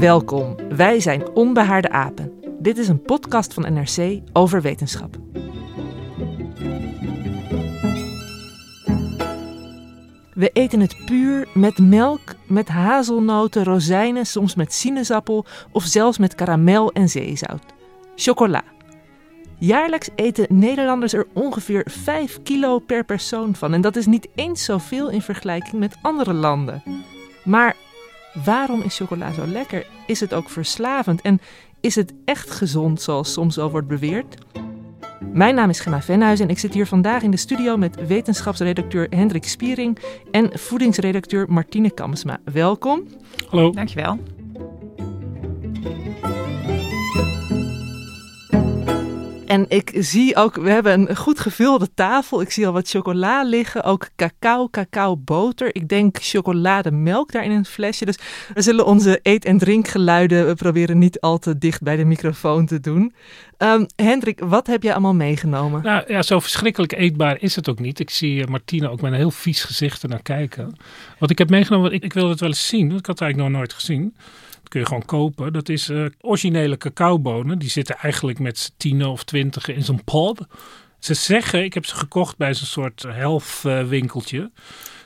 [0.00, 2.32] Welkom, wij zijn Onbehaarde Apen.
[2.58, 5.16] Dit is een podcast van NRC over wetenschap.
[10.34, 16.34] We eten het puur met melk, met hazelnoten, rozijnen, soms met sinaasappel of zelfs met
[16.34, 17.64] karamel en zeezout.
[18.14, 18.62] Chocola.
[19.58, 24.64] Jaarlijks eten Nederlanders er ongeveer 5 kilo per persoon van en dat is niet eens
[24.64, 26.82] zoveel in vergelijking met andere landen.
[27.44, 27.76] Maar
[28.44, 29.86] waarom is chocola zo lekker?
[30.06, 31.40] Is het ook verslavend en
[31.80, 34.36] is het echt gezond zoals soms wel wordt beweerd?
[35.32, 39.06] Mijn naam is Gemma Venhuis en ik zit hier vandaag in de studio met wetenschapsredacteur
[39.10, 39.98] Hendrik Spiering
[40.30, 42.40] en voedingsredacteur Martine Kamsma.
[42.44, 43.02] Welkom.
[43.48, 43.70] Hallo.
[43.70, 44.18] Dankjewel.
[49.48, 52.40] En ik zie ook, we hebben een goed gevulde tafel.
[52.40, 55.74] Ik zie al wat chocola liggen, ook cacao, cacaoboter.
[55.74, 58.04] Ik denk chocolademelk daar in een flesje.
[58.04, 58.18] Dus
[58.54, 62.80] we zullen onze eet- en drinkgeluiden proberen niet al te dicht bij de microfoon te
[62.80, 63.12] doen.
[63.58, 65.82] Um, Hendrik, wat heb jij allemaal meegenomen?
[65.82, 68.00] Nou ja, zo verschrikkelijk eetbaar is het ook niet.
[68.00, 70.76] Ik zie uh, Martine ook met een heel vies gezicht er naar kijken.
[71.18, 72.86] Wat ik heb meegenomen, ik, ik wilde het wel eens zien.
[72.86, 74.14] Ik had het eigenlijk nog nooit gezien.
[74.68, 75.52] Kun je gewoon kopen.
[75.52, 77.58] Dat is uh, originele cacaobonen.
[77.58, 80.46] Die zitten eigenlijk met z'n tien of twintig in zo'n pod.
[80.98, 84.50] Ze zeggen, ik heb ze gekocht bij zo'n soort health uh, winkeltje.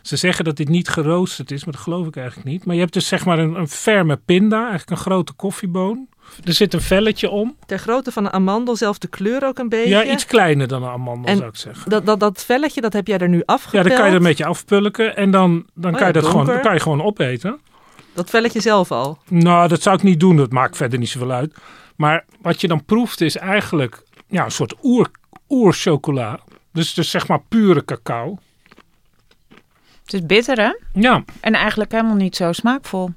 [0.03, 2.65] Ze zeggen dat dit niet geroosterd is, maar dat geloof ik eigenlijk niet.
[2.65, 6.09] Maar je hebt dus zeg maar een, een ferme pinda, eigenlijk een grote koffieboon.
[6.45, 7.57] Er zit een velletje om.
[7.67, 9.89] Ter grootte van een amandel, zelf de kleur ook een beetje.
[9.89, 11.91] Ja, iets kleiner dan een amandel en zou ik zeggen.
[11.91, 13.83] Dat, dat, dat velletje, dat heb jij er nu afgepeld?
[13.83, 16.27] Ja, dan kan je er een beetje afpulken en dan, dan, Oh kan, je dat
[16.27, 17.61] gewoon, dan kan je gewoon opeten.
[18.15, 19.19] Dat velletje zelf al?
[19.29, 20.37] Nou, dat zou ik niet doen.
[20.37, 21.55] Dat maakt verder niet zoveel uit.
[21.97, 25.11] Maar wat je dan proeft is eigenlijk ja, een soort oer,
[25.49, 26.41] oerchocola.
[26.73, 28.39] Dus, dus zeg maar pure cacao.
[30.05, 30.73] Het is bitter, hè?
[31.01, 33.11] Ja, En eigenlijk helemaal niet zo smaakvol.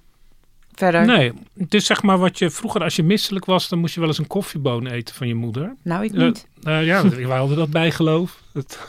[0.74, 1.06] Verder.
[1.06, 1.34] nee.
[1.58, 4.10] Het is zeg maar wat je vroeger, als je misselijk was, dan moest je wel
[4.10, 5.76] eens een koffieboon eten van je moeder.
[5.84, 6.48] Nou, ik Eh, niet.
[6.64, 8.42] eh, ja, wij hadden dat bijgeloof.
[8.54, 8.80] Het,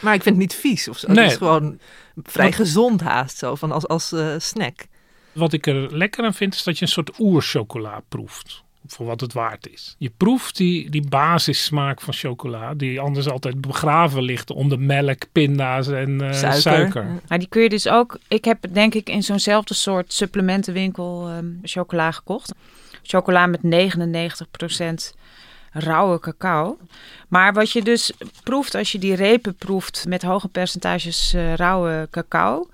[0.00, 1.06] Maar ik vind het niet vies of zo.
[1.12, 1.18] Nee.
[1.22, 1.78] Het is gewoon
[2.22, 4.86] vrij gezond haast zo, van als, als eh, snack.
[5.32, 8.62] Wat ik er lekker aan vind, is dat je een soort oerchocola proeft.
[8.86, 9.94] Voor wat het waard is.
[9.98, 15.88] Je proeft die, die basissmaak van chocola, die anders altijd begraven ligt onder melk, pinda's
[15.88, 16.60] en eh, Suiker.
[16.60, 17.06] suiker.
[17.28, 18.18] Maar die kun je dus ook...
[18.28, 22.54] Ik heb denk ik in zo'nzelfde soort supplementenwinkel ehm, chocola gekocht.
[23.02, 23.60] Chocola met
[25.12, 25.16] 99%
[25.72, 26.78] rauwe cacao.
[27.28, 28.12] Maar wat je dus
[28.42, 32.68] proeft als je die repen proeft met hoge percentages eh, rauwe cacao...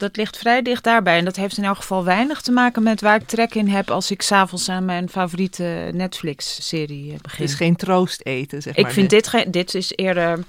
[0.00, 1.18] Dat ligt vrij dicht daarbij.
[1.18, 3.90] En dat heeft in elk geval weinig te maken met waar ik trek in heb...
[3.90, 7.44] als ik s'avonds aan mijn favoriete Netflix-serie eh, Het begin.
[7.44, 8.86] is geen troost eten, zeg maar.
[8.86, 10.44] Ik vind dit, dit is eerder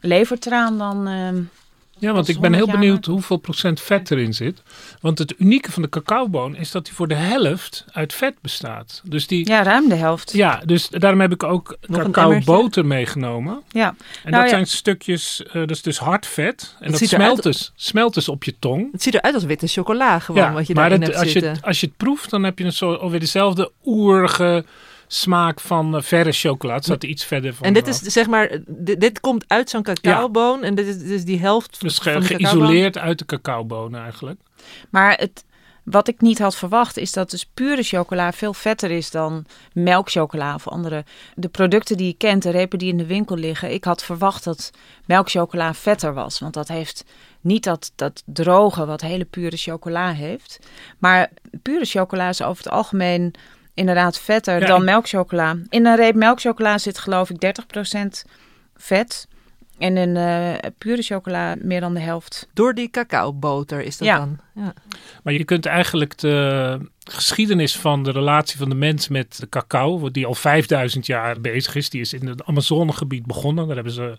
[0.00, 1.06] levertraan dan...
[1.06, 1.42] ehm,
[1.98, 4.62] Ja, want ik ben heel 100 jaar benieuwd hoeveel procent vet erin zit.
[5.00, 9.02] Want het unieke van de cacaoboon is dat die voor de helft uit vet bestaat.
[9.04, 10.34] Dus die, ja, ja, ruim de helft.
[10.64, 13.62] dus daarom heb ik ook Nog een cacaoboter meegenomen.
[13.68, 13.88] Ja.
[13.88, 14.48] En Nou dat ja.
[14.48, 16.76] zijn stukjes, eh, dat is dus hard vet.
[16.80, 18.92] En dat smelt dus, smelt dus op je tong.
[18.92, 21.40] Het ziet eruit als witte chocola gewoon, wat je maar daarin het- hebt als, je,
[21.40, 21.62] zitten.
[21.62, 24.64] als je het proeft, dan heb je een soort, alweer dezelfde oerige
[25.06, 26.74] smaak van eh, verre chocola.
[26.74, 27.66] Het staat er iets verder van.
[27.66, 31.24] En dit is zeg maar, dit, dit komt uit zo'n cacaoboon en dit is dus
[31.24, 32.38] die helft dus van de cacaoboon.
[32.38, 34.40] geïsoleerd uit de cacaobonen eigenlijk.
[34.90, 35.44] Maar het,
[35.86, 40.54] wat ik niet had verwacht is dat dus pure chocola veel vetter is dan melkchocola
[40.54, 41.04] of andere.
[41.34, 43.72] De producten die je kent, de repen die in de winkel liggen.
[43.72, 44.70] Ik had verwacht dat
[45.04, 46.38] melkchocola vetter was.
[46.38, 47.04] Want dat heeft
[47.40, 50.58] niet dat, dat droge wat hele pure chocola heeft.
[50.98, 51.30] Maar
[51.62, 53.34] pure chocola is over het algemeen
[53.76, 55.56] inderdaad vetter Ja, dan ik- melkchocola.
[55.68, 58.24] In een reep melkchocola zit geloof ik 30%
[58.76, 59.28] vet.
[59.78, 62.48] En in uh, pure chocola meer dan de helft.
[62.54, 64.16] Door die cacaoboter is dat Ja.
[64.18, 64.38] dan?
[64.54, 64.72] Ja.
[65.22, 70.10] Maar je kunt eigenlijk de geschiedenis van de relatie van de mens met de cacao,
[70.10, 73.66] die al 5000 jaar bezig is, die is in het Amazonegebied begonnen.
[73.66, 74.16] Daar hebben ze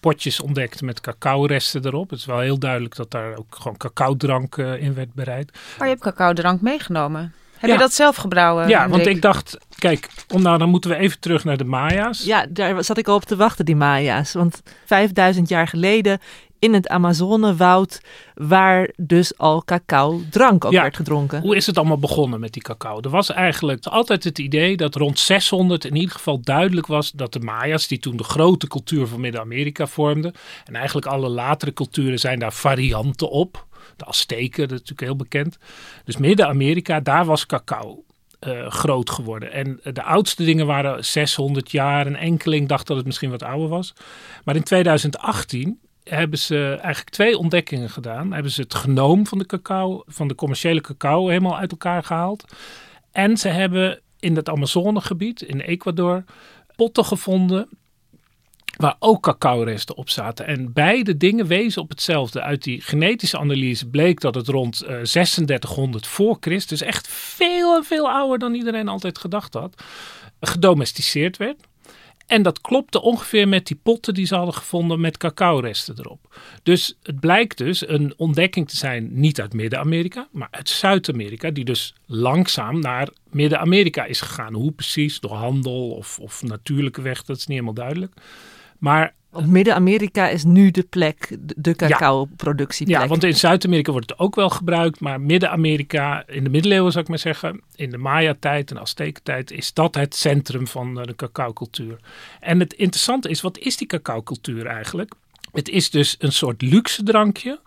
[0.00, 2.10] potjes ontdekt met cacao-resten erop.
[2.10, 5.52] Het is wel heel duidelijk dat daar ook gewoon cacao-drank eh, in werd bereid.
[5.78, 7.32] Maar je hebt cacao-drank meegenomen.
[7.62, 7.76] Heb Ja.
[7.76, 8.68] je dat zelf gebrouwen?
[8.68, 9.14] ja, want Dick?
[9.16, 12.24] ik dacht, kijk, om nou, dan moeten we even terug naar de Maya's.
[12.24, 14.32] ja, daar zat ik al op te wachten, die Maya's.
[14.32, 16.18] Want 5000 jaar geleden
[16.58, 18.00] in het Amazonewoud,
[18.34, 20.82] waar dus al cacao-drank ook Ja.
[20.82, 21.40] werd gedronken.
[21.40, 23.00] Hoe is het allemaal begonnen met die cacao?
[23.00, 27.32] Er was eigenlijk altijd het idee dat rond 600 in ieder geval duidelijk was dat
[27.32, 30.34] de Maya's, die toen de grote cultuur van Midden-Amerika vormden,
[30.64, 33.66] en eigenlijk alle latere culturen zijn daar varianten op.
[33.96, 35.58] De Azteken, dat is natuurlijk heel bekend.
[36.04, 38.04] Dus Midden-Amerika, daar was cacao
[38.38, 39.52] eh, groot geworden.
[39.52, 42.06] En de oudste dingen waren 600 jaar.
[42.06, 43.94] Een enkeling dacht dat het misschien wat ouder was.
[44.44, 48.32] Maar in 2018 hebben ze eigenlijk twee ontdekkingen gedaan.
[48.32, 52.44] Hebben ze het genoom van de cacao, van de commerciële cacao, helemaal uit elkaar gehaald.
[53.12, 56.24] En ze hebben in het Amazonegebied, in Ecuador,
[56.76, 57.68] potten gevonden
[58.76, 60.46] waar ook cacao-resten op zaten.
[60.46, 62.42] En beide dingen wezen op hetzelfde.
[62.42, 67.84] Uit die genetische analyse bleek dat het rond eh, 3600 voor Christus, echt veel en
[67.84, 69.82] veel ouder dan iedereen altijd gedacht had,
[70.40, 71.56] gedomesticeerd werd.
[72.26, 76.40] En dat klopte ongeveer met die potten die ze hadden gevonden met cacao-resten erop.
[76.62, 81.64] Dus het blijkt dus een ontdekking te zijn, niet uit Midden-Amerika, maar uit Zuid-Amerika, die
[81.64, 84.54] dus langzaam naar Midden-Amerika is gegaan.
[84.54, 88.12] Hoe precies, door handel of, of natuurlijke weg, dat is niet helemaal duidelijk.
[88.82, 93.00] Maar Want Midden-Amerika is nu de plek, de- cacao-productieplek.
[93.00, 97.04] ja, want in Zuid-Amerika wordt het ook wel gebruikt, maar Midden-Amerika, in de middeleeuwen zou
[97.04, 101.16] ik maar zeggen, in de Maya-tijd en Aztekentijd, is dat het centrum van eh, de
[101.16, 101.96] cacao-cultuur.
[102.40, 105.14] En het interessante is, wat is die cacao-cultuur eigenlijk?
[105.52, 107.60] Het is dus een soort luxe drankje,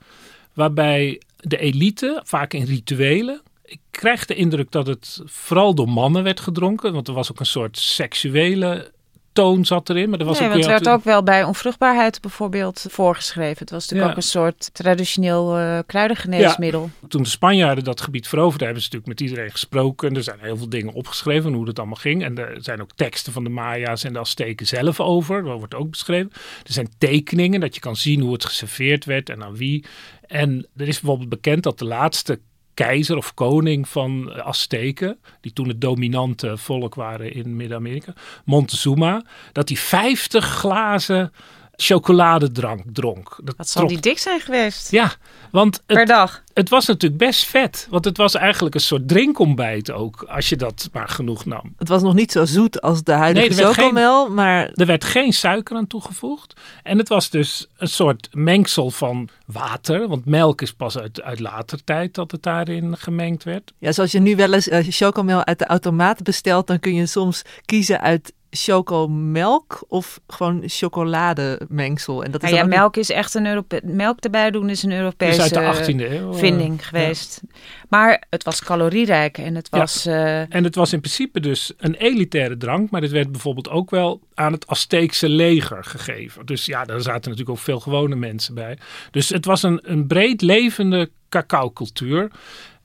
[0.53, 6.23] waarbij de elite, vaak in rituelen, ik krijg de indruk dat het vooral door mannen
[6.23, 8.93] werd gedronken, want er was ook een soort seksuele
[9.35, 10.09] toon zat erin.
[10.09, 13.57] Maar er was nee, ook want het werd ook wel bij onvruchtbaarheid bijvoorbeeld voorgeschreven.
[13.59, 14.11] Het was natuurlijk Ja.
[14.11, 16.89] ook een soort traditioneel eh kruidengeneesmiddel.
[17.07, 20.09] toen de Spanjaarden dat gebied veroverden, hebben ze natuurlijk met iedereen gesproken.
[20.09, 22.23] En er zijn heel veel dingen opgeschreven hoe dat allemaal ging.
[22.23, 25.43] En er zijn ook teksten van de Maya's en de Azteken zelf over.
[25.43, 26.31] Dat wordt ook beschreven.
[26.63, 29.85] Er zijn tekeningen dat je kan zien hoe het geserveerd werd en aan wie.
[30.27, 32.39] En er is bijvoorbeeld bekend dat de laatste
[32.75, 38.13] keizer of koning van Azteken, die toen het dominante volk waren in Midden-Amerika,
[38.45, 41.31] Montezuma, dat hij 50 glazen
[41.77, 43.35] chocoladedrank dronk.
[43.43, 44.91] Dat Wat zal trok- die dik zijn geweest?
[44.91, 45.11] Ja,
[45.51, 46.43] want het, Per dag.
[46.53, 47.87] het was natuurlijk best vet.
[47.89, 51.73] Want het was eigenlijk een soort drinkontbijt ook, als je dat maar genoeg nam.
[51.77, 54.69] Het was nog niet zo zoet als de huidige Nee, er werd geen- chocomel, maar
[54.73, 56.53] Er werd geen suiker aan toegevoegd.
[56.83, 60.07] En het was dus een soort mengsel van water.
[60.07, 63.73] Want melk is pas uit, uit later tijd dat het daarin gemengd werd.
[63.79, 67.05] ja, zoals je nu wel eens eh, chocomel uit de automaat bestelt, dan kun je
[67.05, 72.23] soms kiezen uit chocomelk of gewoon chocolademengsel.
[72.23, 74.83] En dat is Nou ja, ook melk is echt een Europe melk erbij doen is
[74.83, 75.53] een Europese is uit
[75.87, 76.31] de 18e eeuw.
[76.31, 77.41] eh, vinding geweest.
[77.89, 79.77] Maar het was calorierijk en het Ja.
[79.79, 83.69] was eh, En het was in principe dus een elitaire drank, maar het werd bijvoorbeeld
[83.69, 86.45] ook wel aan het Azteekse leger gegeven.
[86.45, 88.77] Dus ja, daar zaten natuurlijk ook veel gewone mensen bij.
[89.11, 92.31] Dus het was een, een breed levende cacao-cultuur.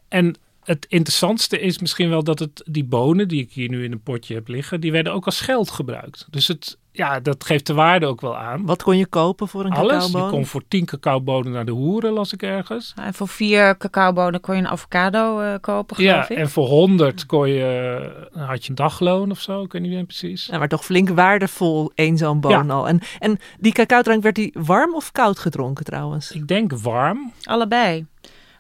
[0.08, 0.34] En
[0.70, 4.02] het interessantste is misschien wel dat het, die bonen die ik hier nu in een
[4.02, 6.26] potje heb liggen, die werden ook als geld gebruikt.
[6.30, 8.66] Dus het, ja, dat geeft de waarde ook wel aan.
[8.66, 10.10] Wat kon je kopen voor een Alles.
[10.12, 12.92] Je kon voor 10 cacaobonen naar de hoeren, las ik ergens.
[12.96, 16.36] en voor vier cacaobonen kon je een avocado eh, kopen, geloof Ja, ik.
[16.36, 19.90] en voor 100 kon je, eh, had je een dagloon of zo, ik weet niet
[19.90, 20.46] meer precies.
[20.46, 22.88] Ja, maar toch flink waardevol één zo'n boon al.
[22.88, 26.30] En, en die cacaodrank, werd die warm of koud gedronken trouwens?
[26.32, 27.32] Ik denk warm.
[27.42, 28.06] Allebei.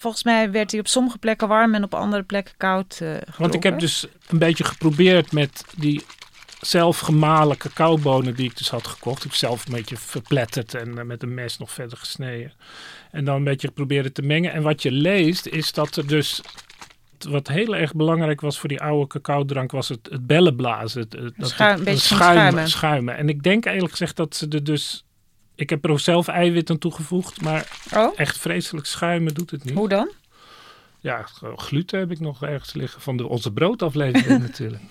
[0.00, 3.54] Volgens mij werd hij op sommige plekken warm en op andere plekken koud eh Want
[3.54, 6.04] ik heb dus een beetje geprobeerd met die
[6.60, 9.16] zelfgemalen cacaobonen die ik dus had gekocht.
[9.16, 12.52] Ik heb zelf een beetje verpletterd en eh, met een mes nog verder gesneden.
[13.10, 14.52] En dan een beetje geprobeerd te mengen.
[14.52, 16.40] En wat je leest is dat er dus...
[17.28, 21.00] Wat heel erg belangrijk was voor die oude cacaodrank was het, het bellenblazen.
[21.00, 23.16] Het, het, dat het- het schuimen, schuimen.
[23.16, 25.04] En ik denk eigenlijk gezegd dat ze er dus...
[25.60, 29.64] Ik heb er ook zelf eiwit aan toegevoegd, maar Oh, echt vreselijk schuimen doet het
[29.64, 29.74] niet.
[29.74, 30.10] hoe dan?
[31.00, 31.22] Ja,
[31.56, 34.82] gluten heb ik nog ergens liggen van de onze broodaflevering natuurlijk.
[34.82, 34.88] En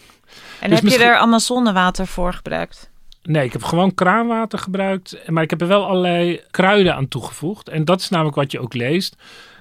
[0.70, 2.90] Dus heb misschien- je er Amazonewater voor gebruikt?
[3.24, 5.30] Nee, ik heb gewoon kraanwater gebruikt.
[5.30, 7.70] Maar ik heb er wel allerlei kruiden aan toegevoegd.
[7.70, 9.16] En dat is namelijk wat je ook leest.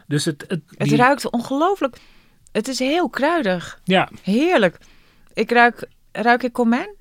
[0.07, 0.45] Dus het...
[0.49, 1.97] het, Het ruikt ongelooflijk.
[2.53, 3.81] Het is heel kruidig.
[3.85, 4.79] Ja, Heerlijk.
[5.35, 6.97] Ik ruik, ruik ik komijn?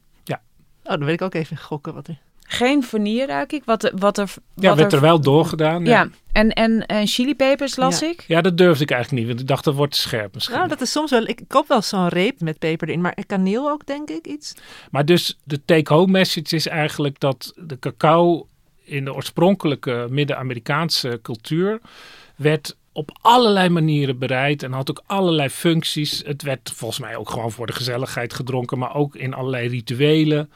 [0.84, 2.18] Oh, dan wil ik ook even gokken wat er...
[2.50, 3.62] Geen vanille ruik ik.
[3.66, 5.86] Wat, wat er, Ja, wat werd er wel doorgedaan.
[5.86, 6.10] Ja, Ja.
[6.32, 8.08] en, en, en chilipepers las Ja.
[8.08, 8.24] ik.
[8.28, 10.56] ja, dat durfde ik eigenlijk niet, want ik dacht dat wordt scherp misschien.
[10.56, 11.28] Nou, dat is soms wel...
[11.28, 14.54] Ik koop wel zo'n reep met peper erin, maar kaneel ook, denk ik, iets.
[14.92, 18.48] Maar dus de take-home message is eigenlijk dat de cacao
[18.84, 21.80] in de oorspronkelijke Midden-Amerikaanse cultuur
[22.36, 26.22] werd op allerlei manieren bereid en had ook allerlei functies.
[26.26, 30.52] Het werd volgens mij ook gewoon voor de gezelligheid gedronken, maar ook in allerlei rituelen.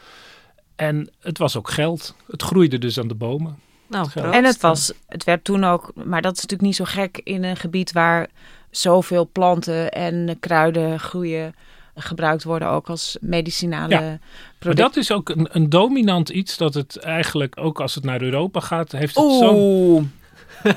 [0.76, 2.16] En het was ook geld.
[2.28, 3.60] Het groeide dus aan de bomen.
[3.88, 7.22] Nou, En het, was, het werd toen ook, maar dat is natuurlijk niet zo gek
[7.24, 8.28] in een gebied waar
[8.70, 11.56] zoveel planten en kruiden groeien,
[11.96, 14.20] gebruikt worden ook als medicinale Ja, Maar
[14.60, 14.86] producten.
[14.86, 18.60] dat is ook een, een dominant iets dat het eigenlijk, ook als het naar Europa
[18.60, 20.04] gaat, heeft het zo'n Oeh,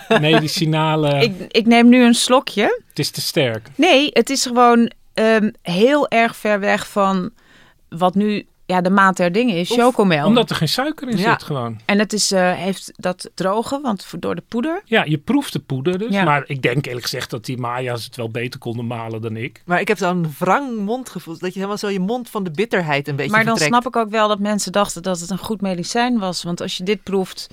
[0.21, 1.23] medicinale...
[1.23, 2.81] ik, ik neem nu een slokje.
[2.89, 3.69] Het is te sterk.
[3.75, 7.31] Nee, het is gewoon ehm, heel erg ver weg van
[7.89, 10.27] wat nu ja, de maat der dingen is, Of chocomel.
[10.27, 11.31] Omdat er geen suiker in Ja.
[11.33, 11.81] zit gewoon.
[11.85, 14.83] En het is, eh, heeft dat drogen, want door de poeder.
[14.85, 16.13] Ja, je proeft de poeder dus.
[16.13, 16.25] Ja.
[16.25, 19.63] Maar ik denk eerlijk gezegd dat die Maya's het wel beter konden malen dan ik.
[19.65, 21.39] Maar ik heb zo'n wrang mondgevoel.
[21.39, 23.83] Dat je helemaal zo je mond van de bitterheid een beetje Maar dan vertrekt.
[23.83, 26.43] snap ik ook wel dat mensen dachten dat het een goed medicijn was.
[26.43, 27.47] Want als je dit proeft,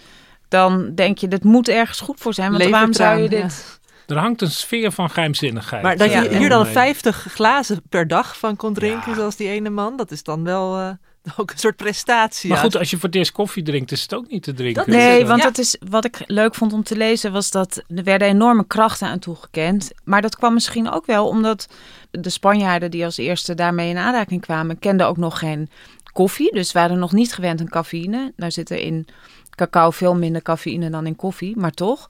[0.48, 2.52] dan denk je, dit moet ergens goed voor zijn.
[2.52, 3.80] Want waarom zou je dit...
[4.12, 5.84] Er hangt een sfeer van geheimzinnigheid.
[5.84, 6.22] Maar dat Ja.
[6.22, 6.74] je hier dan omheen.
[6.74, 9.16] 50 glazen per dag van kon drinken, Ja.
[9.16, 10.90] zoals die ene man, dat is dan wel eh,
[11.38, 12.50] ook een soort prestatie.
[12.50, 14.86] Maar goed, als je voor het eerst koffie drinkt, is het ook niet te drinken.
[14.86, 15.46] Dat Nee, want Ja.
[15.48, 19.08] dat is wat ik leuk vond om te lezen, was dat er werden enorme krachten
[19.08, 19.92] aan toegekend.
[20.04, 21.68] Maar dat kwam misschien ook wel omdat
[22.12, 25.70] de Spanjaarden die als eerste daarmee in aanraking kwamen, kenden ook nog geen
[26.14, 26.54] koffie.
[26.54, 28.34] Dus waren nog niet gewend aan cafeïne.
[28.36, 29.08] Nou zit er in
[29.56, 32.10] cacao veel minder cafeïne dan in koffie, maar toch.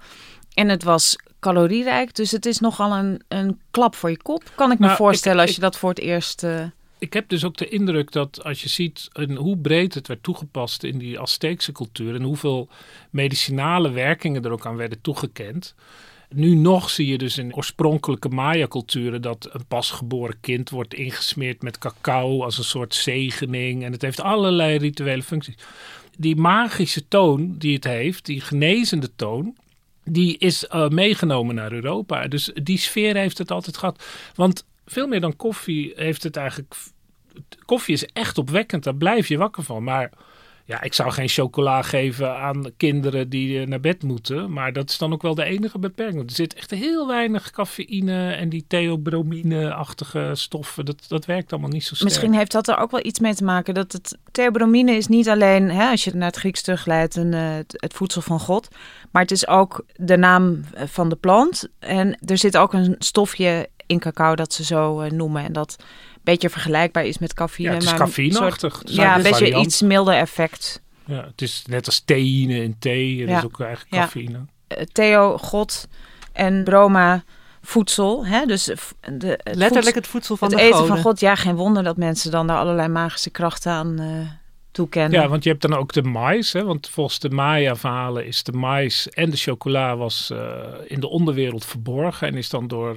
[0.54, 4.44] En het was calorierijk, dus het is nogal een, een klap voor je kop.
[4.56, 6.44] Kan ik me Nou, voorstellen ik- als je dat voor het eerst...
[6.44, 6.64] eh,
[7.00, 10.84] Ik heb dus ook de indruk dat als je ziet hoe breed het werd toegepast
[10.84, 12.70] in die Azteekse cultuur en hoeveel
[13.10, 15.76] medicinale werkingen er ook aan werden toegekend.
[16.30, 21.78] Nu nog zie je dus in oorspronkelijke Maya-culturen dat een pasgeboren kind wordt ingesmeerd met
[21.78, 23.84] cacao als een soort zegening.
[23.84, 25.56] En het heeft allerlei rituele functies.
[26.18, 29.56] Die magische toon die het heeft, die genezende toon,
[30.04, 32.28] die is eh, meegenomen naar Europa.
[32.28, 34.04] Dus die sfeer heeft het altijd gehad.
[34.36, 36.76] Want veel meer dan koffie heeft het eigenlijk.
[37.66, 39.84] Koffie is echt opwekkend, daar blijf je wakker van.
[39.84, 40.12] Maar
[40.72, 44.54] ja, ik zou geen chocola geven aan kinderen die eh, naar bed moeten.
[44.54, 46.24] Maar dat is dan ook wel de enige beperking.
[46.24, 50.86] Er zit echt heel weinig cafeïne en die theobromine-achtige stoffen.
[50.86, 52.10] Dat, dat werkt allemaal niet zo sterk.
[52.10, 53.74] Misschien heeft dat er ook wel iets mee te maken.
[53.74, 57.54] Dat het theobromine is niet alleen, hè, als je naar het Grieks terugleidt, een, eh,
[57.54, 58.68] het, het voedsel van God.
[59.12, 61.68] Maar het is ook de naam eh, van de plant.
[61.80, 65.44] En er zit ook een stofje in cacao dat ze zo noemen.
[65.44, 65.76] En dat
[66.24, 67.70] beetje vergelijkbaar is met cafeïne.
[67.70, 68.82] Ja, het is maar een cafeïneachtig.
[68.86, 70.82] Ja, een beetje iets milder effect.
[71.06, 73.18] Ja, het is net als theïne in thee.
[73.20, 73.38] Dat Ja.
[73.38, 74.02] is ook eigenlijk Ja.
[74.02, 74.40] cafeïne.
[74.68, 75.88] Eh, Theo, God
[76.34, 77.24] en broma,
[77.62, 78.26] voedsel.
[78.26, 78.46] Hè?
[78.46, 80.94] Dus de, het Letterlijk voedsel- het voedsel van het de eten goden.
[80.94, 81.20] van God.
[81.20, 84.08] Ja, geen wonder dat mensen dan daar allerlei magische krachten aan eh,
[84.72, 85.22] toekennen.
[85.22, 86.54] Ja, want je hebt dan ook de mais.
[86.54, 86.64] Hè?
[86.64, 90.40] Want volgens de Maya-verhalen is de mais en de chocola was eh,
[90.88, 92.28] in de onderwereld verborgen.
[92.28, 92.96] En is dan door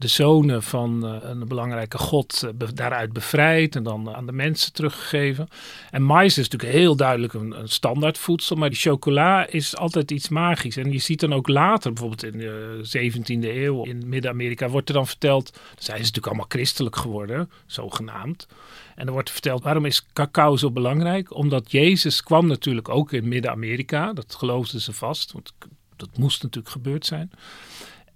[0.00, 3.76] de zonen van eh, een belangrijke god eh, daaruit bevrijd.
[3.76, 5.48] En dan aan de mensen teruggegeven.
[5.90, 8.56] En mais is natuurlijk heel duidelijk een, een standaard voedsel.
[8.56, 10.76] Maar die chocola is altijd iets magisch.
[10.76, 14.94] En je ziet dan ook later, bijvoorbeeld in de 17e eeuw in Midden-Amerika, wordt er
[14.94, 15.52] dan verteld.
[15.52, 18.46] Dan zijn ze natuurlijk allemaal christelijk geworden, zogenaamd.
[18.94, 21.34] En er wordt verteld, waarom is cacao zo belangrijk?
[21.34, 24.12] Omdat Jezus kwam natuurlijk ook in Midden-Amerika.
[24.12, 25.52] Dat geloofden ze vast, want
[25.96, 27.30] dat moest natuurlijk gebeurd zijn.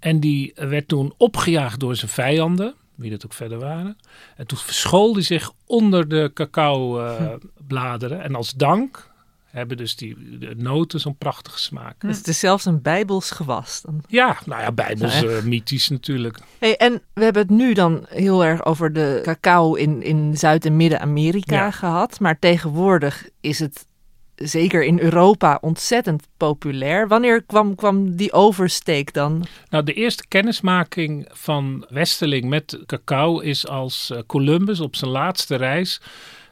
[0.05, 3.97] En die werd toen opgejaagd door zijn vijanden, wie dat ook verder waren.
[4.37, 8.23] En toen verschool hij zich onder de cacao-bladeren.
[8.23, 9.11] en als dank
[9.45, 12.01] hebben dus die de noten zo'n prachtige smaak.
[12.01, 13.83] Dus het is zelfs een bijbels gewas.
[13.83, 14.03] Dan.
[14.09, 16.39] Ja, nou ja, bijbels eh, mythisch natuurlijk.
[16.59, 20.65] Hey, en we hebben het nu dan heel erg over de cacao in, in Zuid-
[20.65, 21.71] en Midden-Amerika Ja.
[21.71, 22.21] gehad.
[22.21, 23.87] Maar tegenwoordig is het
[24.35, 27.09] zeker in Europa ontzettend populair.
[27.09, 29.45] Wanneer kwam, kwam die oversteek dan?
[29.71, 35.57] Nou, de eerste kennismaking van Westerling met cacao is als eh, Columbus op zijn laatste
[35.57, 36.01] reis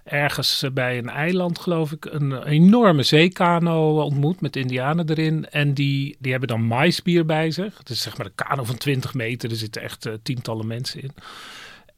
[0.05, 5.51] ergens eh, bij een eiland, geloof ik, een enorme zeekano ontmoet met indianen erin.
[5.51, 7.79] En die, die hebben dan maisbier bij zich.
[7.79, 11.03] Het is zeg maar een kano van 20 meter, er zitten echt eh, tientallen mensen
[11.03, 11.15] in.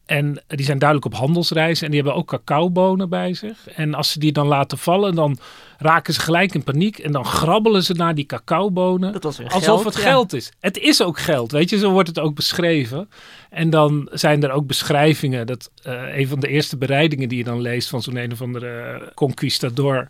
[0.07, 3.69] En die zijn duidelijk op handelsreis en die hebben ook cacaobonen bij zich.
[3.69, 5.39] En als ze die dan laten vallen, dan
[5.79, 9.21] raken ze gelijk in paniek en dan grabbelen ze naar die cacaobonen.
[9.21, 10.01] Alsof geld, het ja.
[10.01, 10.53] geld is.
[10.61, 13.09] Het is ook geld, weet je, zo wordt het ook beschreven.
[13.51, 15.47] En dan zijn er ook beschrijvingen.
[15.47, 18.43] Dat eh, een van de eerste bereidingen die je dan leest van zo'n een of
[18.43, 20.09] andere conquistador.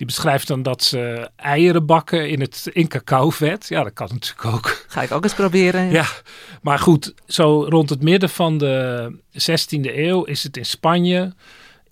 [0.00, 3.68] Die beschrijft dan dat ze eieren bakken in, het, in cacaovet.
[3.68, 4.84] Ja, dat kan natuurlijk ook.
[4.88, 5.90] Ga ik ook eens proberen.
[5.90, 6.06] Ja,
[6.62, 11.34] maar goed, zo rond het midden van de 16e eeuw is het in Spanje.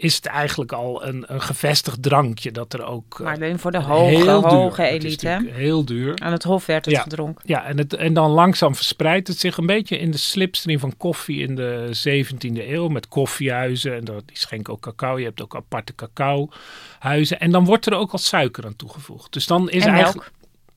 [0.00, 3.14] Is het eigenlijk al een, een gevestigd drankje dat er ook.
[3.18, 5.46] eh, Maar alleen voor de hoge, hoge elite.
[5.50, 6.18] Heel duur.
[6.18, 7.00] Aan het hof werd het Ja.
[7.02, 7.42] gedronken.
[7.46, 10.96] Ja, en, het, en dan langzaam verspreidt het zich een beetje in de slipstream van
[10.96, 12.88] koffie in de 17e eeuw.
[12.88, 15.18] Met koffiehuizen en dat, die schenken ook cacao.
[15.18, 17.40] Je hebt ook aparte cacaohuizen.
[17.40, 19.32] En dan wordt er ook al suiker aan toegevoegd.
[19.32, 20.02] Dus dan is En melk.
[20.04, 20.30] eigenlijk...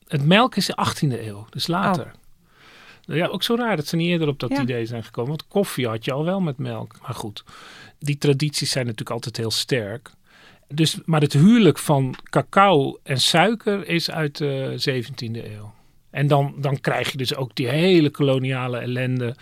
[0.08, 2.10] Het melk is de 18e eeuw, dus later.
[3.04, 4.60] Ja, ook zo raar dat ze niet eerder op dat Ja.
[4.60, 5.30] idee zijn gekomen.
[5.30, 6.94] Want koffie had je al wel met melk.
[7.02, 7.44] Maar goed,
[8.02, 10.10] die tradities zijn natuurlijk altijd heel sterk.
[10.68, 15.72] Dus, maar het huwelijk van cacao en suiker is uit de 17e eeuw.
[16.10, 19.36] En dan, dan krijg je dus ook die hele koloniale ellende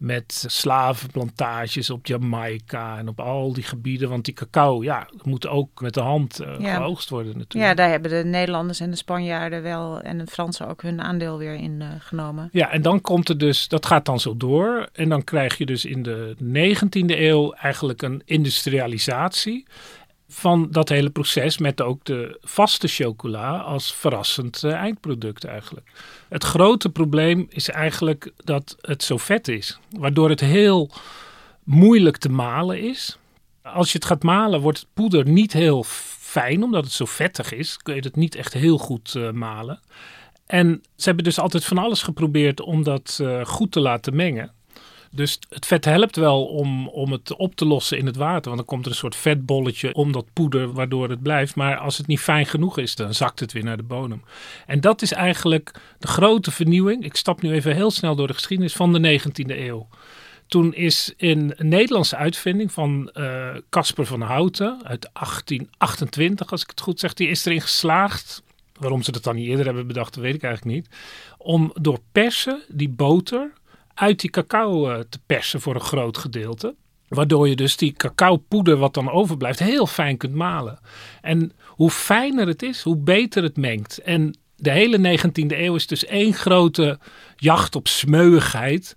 [0.00, 4.08] met slavenplantages op Jamaica en op al die gebieden.
[4.08, 6.76] Want die cacao, ja, moet ook met de hand Ja.
[6.76, 7.70] geoogst worden natuurlijk.
[7.70, 11.38] Ja, daar hebben de Nederlanders en de Spanjaarden wel en de Fransen ook hun aandeel
[11.38, 12.48] weer in eh, genomen.
[12.52, 14.88] Ja, en dan komt er dus, dat gaat dan zo door.
[14.92, 19.66] En dan krijg je dus in de 19e eeuw eigenlijk een industrialisatie
[20.32, 25.90] van dat hele proces met ook de vaste chocola als verrassend eh, eindproduct eigenlijk.
[26.28, 30.90] Het grote probleem is eigenlijk dat het zo vet is, waardoor het heel
[31.64, 33.18] moeilijk te malen is.
[33.62, 35.84] Als je het gaat malen wordt het poeder niet heel
[36.18, 37.76] fijn, omdat het zo vettig is.
[37.76, 39.80] Kun je het niet echt heel goed eh, malen.
[40.46, 44.52] En ze hebben dus altijd van alles geprobeerd om dat eh, goed te laten mengen.
[45.12, 48.44] Dus het vet helpt wel om, om het op te lossen in het water.
[48.44, 51.54] Want dan komt er een soort vetbolletje om dat poeder waardoor het blijft.
[51.54, 54.22] Maar als het niet fijn genoeg is, dan zakt het weer naar de bodem.
[54.66, 57.04] En dat is eigenlijk de grote vernieuwing.
[57.04, 59.88] Ik stap nu even heel snel door de geschiedenis van de 19e eeuw.
[60.46, 66.70] Toen is in een Nederlandse uitvinding van eh, Casper van Houten uit 1828, als ik
[66.70, 68.42] het goed zeg, die is erin geslaagd.
[68.78, 70.88] Waarom ze dat dan niet eerder hebben bedacht, weet ik eigenlijk niet.
[71.38, 73.52] Om door persen die boter
[74.00, 76.74] uit die cacao eh, te persen voor een groot gedeelte.
[77.08, 80.78] Waardoor je dus die cacaopoeder wat dan overblijft heel fijn kunt malen.
[81.20, 83.98] En hoe fijner het is, hoe beter het mengt.
[83.98, 86.98] En de hele 19e eeuw is dus één grote
[87.36, 88.96] jacht op smeuigheid.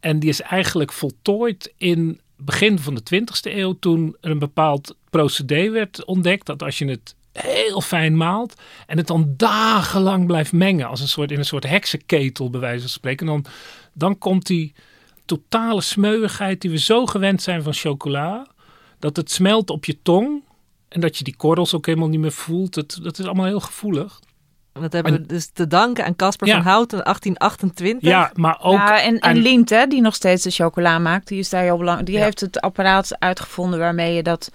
[0.00, 4.96] En die is eigenlijk voltooid in begin van de 20e eeuw toen er een bepaald
[5.10, 6.46] procedé werd ontdekt.
[6.46, 8.54] Dat als je het heel fijn maalt
[8.86, 12.80] en het dan dagenlang blijft mengen als een soort, in een soort heksenketel bij wijze
[12.80, 13.26] van spreken.
[13.26, 13.44] Dan,
[13.92, 14.72] dan komt die
[15.24, 18.46] totale smeuigheid die we zo gewend zijn van chocola.
[18.98, 20.42] Dat het smelt op je tong
[20.88, 22.74] en dat je die korrels ook helemaal niet meer voelt.
[22.74, 24.20] Dat, dat is allemaal heel gevoelig.
[24.80, 26.54] Dat hebben we dus te danken aan Casper Ja.
[26.54, 28.08] van Houten 1828.
[28.10, 28.74] Ja, maar ook...
[28.74, 31.62] ja, en, en aan- Lient, hè, die nog steeds de chocola maakt, die is daar
[31.62, 32.06] heel belangrijk.
[32.08, 32.24] Die Ja.
[32.24, 34.50] heeft het apparaat uitgevonden waarmee je dat.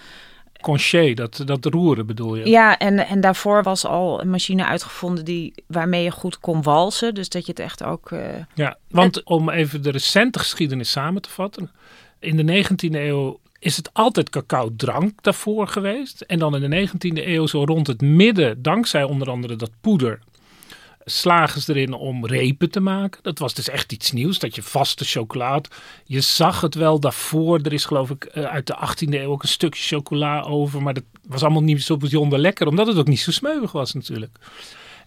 [0.62, 2.50] Conché, dat, dat roeren bedoel je?
[2.50, 7.14] Ja, en, en daarvoor was al een machine uitgevonden die, waarmee je goed kon walsen.
[7.14, 8.12] Dus dat je het echt ook.
[8.12, 8.20] eh,
[8.56, 11.72] Ja, want om even de recente geschiedenis samen te vatten.
[12.20, 16.22] In de 19e eeuw is het altijd cacao drank daarvoor geweest.
[16.22, 20.20] En dan in de 19e eeuw, zo rond het midden, dankzij onder andere dat poeder,
[21.10, 23.24] slagen ze erin om repen te maken.
[23.24, 25.70] Dat was dus echt iets nieuws, dat je vaste chocolade...
[26.06, 27.60] Je zag het wel daarvoor.
[27.60, 30.82] Er is geloof ik eh, uit de 18e eeuw ook een stukje chocola over.
[30.82, 33.94] Maar dat was allemaal niet zo bijzonder lekker, omdat het ook niet zo smeuig was
[33.94, 34.38] natuurlijk.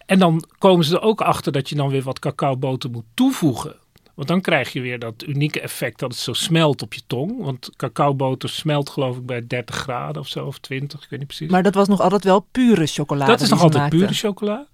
[0.06, 3.76] En dan komen ze er ook achter dat je dan weer wat cacaoboter moet toevoegen.
[4.14, 7.44] Want dan krijg je weer dat unieke effect dat het zo smelt op je tong.
[7.44, 11.28] Want cacaoboter smelt geloof ik bij 30 graden of zo, of 20, ik weet niet
[11.28, 11.50] precies.
[11.50, 13.30] Maar dat was nog altijd wel pure chocolade.
[13.30, 14.66] dat is nog altijd pure chocola.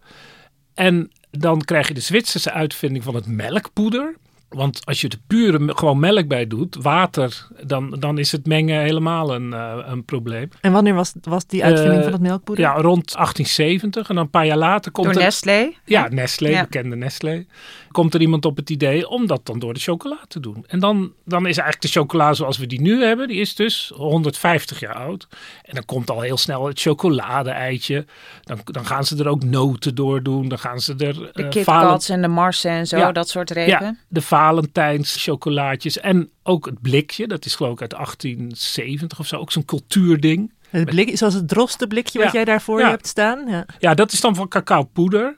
[0.75, 4.15] En dan krijg je de Zwitserse uitvinding van het melkpoeder.
[4.49, 8.81] Want als je er pure gewoon melk bij doet, water, dan, dan is het mengen
[8.81, 10.49] helemaal een, eh, een probleem.
[10.61, 12.65] En wanneer was, was die uitvinding Eh, van het melkpoeder?
[12.65, 14.09] Ja, rond 1870.
[14.09, 15.23] En dan een paar jaar later komt door er...
[15.23, 15.71] Nestlé.
[15.85, 16.63] Ja, Nestlé, Ja.
[16.63, 17.47] bekende Nestlé.
[17.91, 20.65] Komt er iemand op het idee om dat dan door de chocola te doen.
[20.67, 23.93] En dan, dan is eigenlijk de chocola zoals we die nu hebben, die is dus
[23.95, 25.29] 150 jaar oud.
[25.63, 28.05] En dan komt al heel snel het chocolade-eitje.
[28.43, 30.49] Dan, dan gaan ze er ook noten door doen.
[30.49, 31.15] Dan gaan ze er...
[31.15, 33.13] De eh, Kit valen- en de Marsen en zo, Ja.
[33.13, 33.85] dat soort repen.
[33.85, 35.99] Ja, de Valentijns chocolaatjes.
[36.01, 39.37] En ook het blikje, dat is geloof ik uit 1870 of zo.
[39.37, 40.53] Ook zo'n cultuurding.
[40.71, 42.33] Het blik, zoals het drostenblikje wat Ja.
[42.33, 42.89] jij daarvoor Ja.
[42.91, 43.47] hebt staan.
[43.49, 43.67] Ja.
[43.79, 45.37] Ja, dat is dan van cacaopoeder.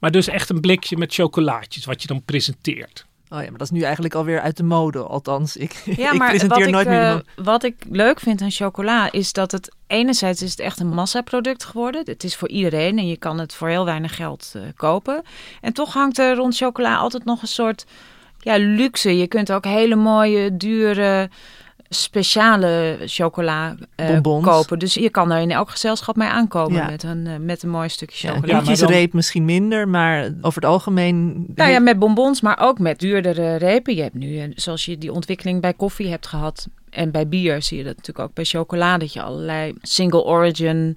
[0.00, 3.06] Maar dus echt een blikje met chocolaatjes, wat je dan presenteert.
[3.28, 4.98] Oh ja, maar dat is nu eigenlijk alweer uit de mode.
[5.02, 7.24] Althans, ik, Ja, ik maar presenteer wat ik, nooit meer eh, iemand.
[7.36, 11.64] wat ik leuk vind aan chocola is dat het enerzijds is het echt een massaproduct
[11.64, 12.02] geworden.
[12.04, 15.22] Het is voor iedereen en je kan het voor heel weinig geld eh, kopen.
[15.60, 17.84] En toch hangt er rond chocola altijd nog een soort
[18.42, 19.16] ja, luxe.
[19.18, 21.28] Je kunt ook hele mooie, dure,
[21.88, 24.44] speciale chocola eh, Bonbons.
[24.46, 24.78] kopen.
[24.78, 26.90] Dus je kan er in elk gezelschap mee aankomen Ja.
[26.90, 28.52] met, een, eh, met een mooi stukje Ja, chocola.
[28.52, 31.46] maar liedjesreep misschien minder, maar over het algemeen...
[31.54, 33.94] Nou ja, met bonbons, maar ook met duurdere repen.
[33.94, 37.62] Je hebt nu, eh, zoals je die ontwikkeling bij koffie hebt gehad en bij bier,
[37.62, 38.98] zie je dat natuurlijk ook bij chocolade.
[38.98, 40.96] Dat je allerlei single origin,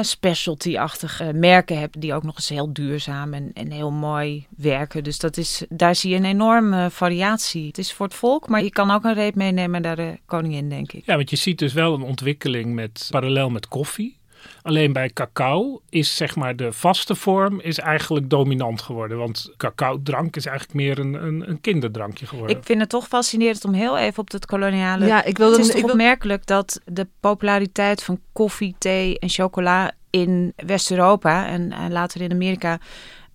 [0.00, 5.04] specialty-achtige merken hebt die ook nog eens heel duurzaam en, en heel mooi werken.
[5.04, 7.66] Dus dat is, daar zie je een enorme variatie.
[7.66, 10.68] Het is voor het volk, maar je kan ook een reep meenemen naar de koningin,
[10.68, 11.06] denk ik.
[11.06, 14.17] Ja, want je ziet dus wel een ontwikkeling met, parallel met koffie.
[14.62, 19.18] Alleen bij cacao is zeg maar de vaste vorm is eigenlijk dominant geworden.
[19.18, 22.56] Want cacao-drank is eigenlijk meer een, een, een kinderdrankje geworden.
[22.56, 25.56] Ik vind het toch fascinerend om heel even op het koloniale Ja, ik wilde...
[25.56, 30.52] Het is ik toch wil- opmerkelijk dat de populariteit van koffie, thee en chocola in
[30.56, 32.78] West-Europa en, en later in Amerika,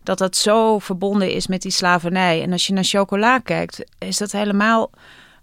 [0.03, 2.41] dat dat zo verbonden is met die slavernij.
[2.41, 4.89] En als je naar chocola kijkt, is dat helemaal,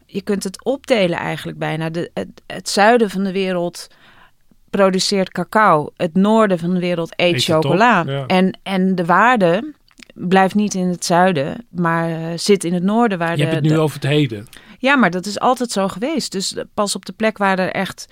[0.06, 1.90] je kunt het opdelen eigenlijk bijna.
[1.90, 3.86] De, het, het zuiden van de wereld
[4.70, 8.04] produceert cacao, het noorden van de wereld eet, chocola.
[8.06, 8.26] ja.
[8.26, 9.72] En, en de waarde
[10.14, 13.54] blijft niet in het zuiden, maar eh, zit in het noorden waar je de, hebt
[13.54, 14.46] het nu de- over het heden.
[14.78, 16.32] ja, maar dat is altijd zo geweest.
[16.32, 18.06] Dus pas op de plek waar er echt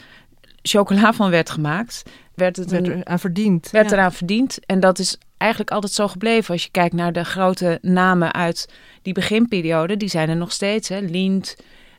[0.62, 2.02] chocola van werd gemaakt,
[2.34, 3.70] werd het werd een, er aan verdiend.
[3.70, 3.96] werd Ja.
[3.96, 4.58] eraan verdiend.
[4.66, 6.52] En dat is eigenlijk altijd zo gebleven.
[6.52, 8.68] Als je kijkt naar de grote namen uit
[9.02, 10.88] die beginperiode, die zijn er nog steeds.
[10.88, 10.98] Hè?
[10.98, 11.56] Lindt,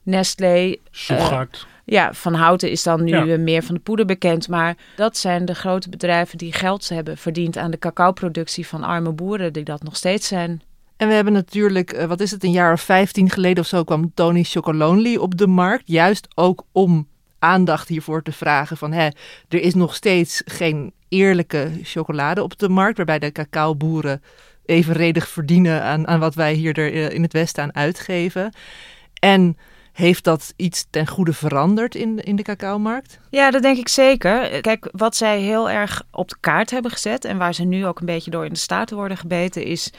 [0.09, 0.75] Nestlé.
[0.91, 1.67] Soegard.
[1.85, 3.25] Ja, Van Houten is dan nu Ja.
[3.27, 4.47] eh, meer van de poeder bekend.
[4.47, 9.11] Maar dat zijn de grote bedrijven die geld hebben verdiend aan de cacaoproductie van arme
[9.11, 10.61] boeren, die dat nog steeds zijn.
[10.97, 13.83] En we hebben natuurlijk, eh, wat is het, een jaar of vijftien geleden of zo
[13.83, 15.83] kwam Tony Chocolonely op de markt.
[15.85, 17.07] Juist ook om
[17.39, 19.05] aandacht hiervoor te vragen van, hè,
[19.49, 24.23] er is nog steeds geen eerlijke chocolade op de markt, waarbij de cacaoboeren
[24.65, 28.53] evenredig verdienen aan, aan wat wij hier er, eh, in het Westen aan uitgeven.
[29.19, 29.57] En
[29.93, 33.19] heeft dat iets ten goede veranderd in, in de cacaomarkt?
[33.29, 34.61] Ja, dat denk ik zeker.
[34.61, 37.99] Kijk, wat zij heel erg op de kaart hebben gezet en waar ze nu ook
[37.99, 39.91] een beetje door in de staart worden gebeten, is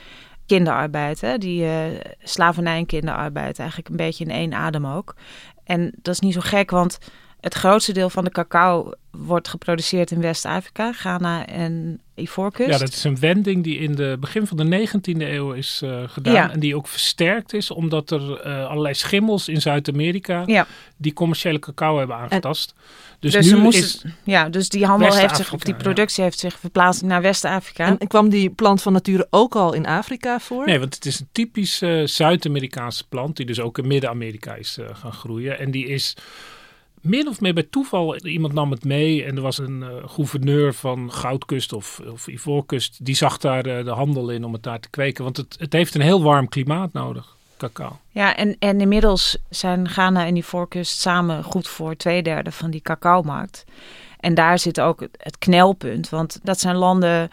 [0.47, 1.21] kinderarbeid.
[1.21, 1.39] Hè?
[1.39, 1.85] Die eh,
[2.23, 5.15] slavernij en kinderarbeid, eigenlijk een beetje in één adem ook.
[5.65, 6.99] En dat is niet zo gek, want
[7.41, 12.71] het grootste deel van de cacao wordt geproduceerd in West-Afrika, Ghana en Ivoorkust.
[12.71, 16.03] Ja, dat is een wending die in de begin van de 19e eeuw is eh,
[16.07, 16.35] gedaan.
[16.35, 16.51] Ja.
[16.51, 20.67] En die ook versterkt is omdat er eh, allerlei schimmels in Zuid-Amerika Ja.
[20.97, 22.75] die commerciële cacao hebben aangetast.
[23.19, 25.81] Dus, Dus nu moesten- is Ja, dus die handel heeft zich, of die ja.
[25.81, 27.97] productie heeft zich verplaatst naar West-Afrika.
[27.99, 30.65] En kwam die plant van nature ook al in Afrika voor?
[30.67, 34.87] Nee, want het is een typisch Zuid-Amerikaanse plant die dus ook in Midden-Amerika is eh,
[34.93, 35.59] gaan groeien.
[35.59, 36.17] En die is
[37.01, 40.75] min of meer bij toeval, iemand nam het mee en er was een eh, gouverneur
[40.75, 44.81] van Goudkust of, of Ivoorkust, die zag daar eh, de handel in om het daar
[44.81, 45.25] te kweken.
[45.25, 47.99] Want het, het heeft een heel warm klimaat nodig, cacao.
[48.11, 52.71] Ja, en, en inmiddels zijn Ghana en die voorkust samen goed voor twee derde van
[52.71, 53.65] die cacaomarkt.
[54.21, 57.31] En daar zit ook het- het knelpunt, want dat zijn landen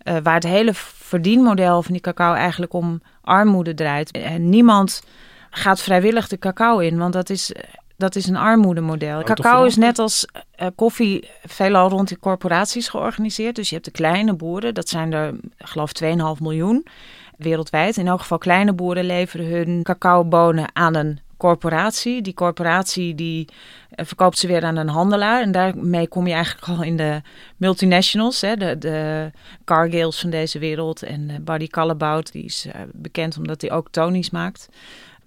[0.00, 4.10] eh, waar het hele verdienmodel van die cacao eigenlijk om armoede draait.
[4.10, 5.02] En niemand
[5.50, 7.52] gaat vrijwillig de cacao in, want dat is,
[8.00, 9.22] dat is een armoedemodel.
[9.22, 13.56] toch cacao is net als eh, koffie veelal rond die corporaties georganiseerd.
[13.56, 16.08] Dus je hebt de kleine boeren, dat zijn er, geloof 2,5
[16.40, 16.86] miljoen
[17.36, 17.96] wereldwijd.
[17.96, 22.22] In elk geval kleine boeren leveren hun cacaobonen aan een corporatie.
[22.22, 23.48] Die corporatie die
[23.90, 25.42] eh, verkoopt ze weer aan een handelaar.
[25.42, 27.22] En daarmee kom je eigenlijk al in de
[27.56, 28.40] multinationals.
[28.40, 29.30] Hè, de, de
[29.64, 31.02] Cargills van deze wereld.
[31.02, 34.68] En eh, Buddy Callebaut, die is bekend omdat hij ook Tony's maakt.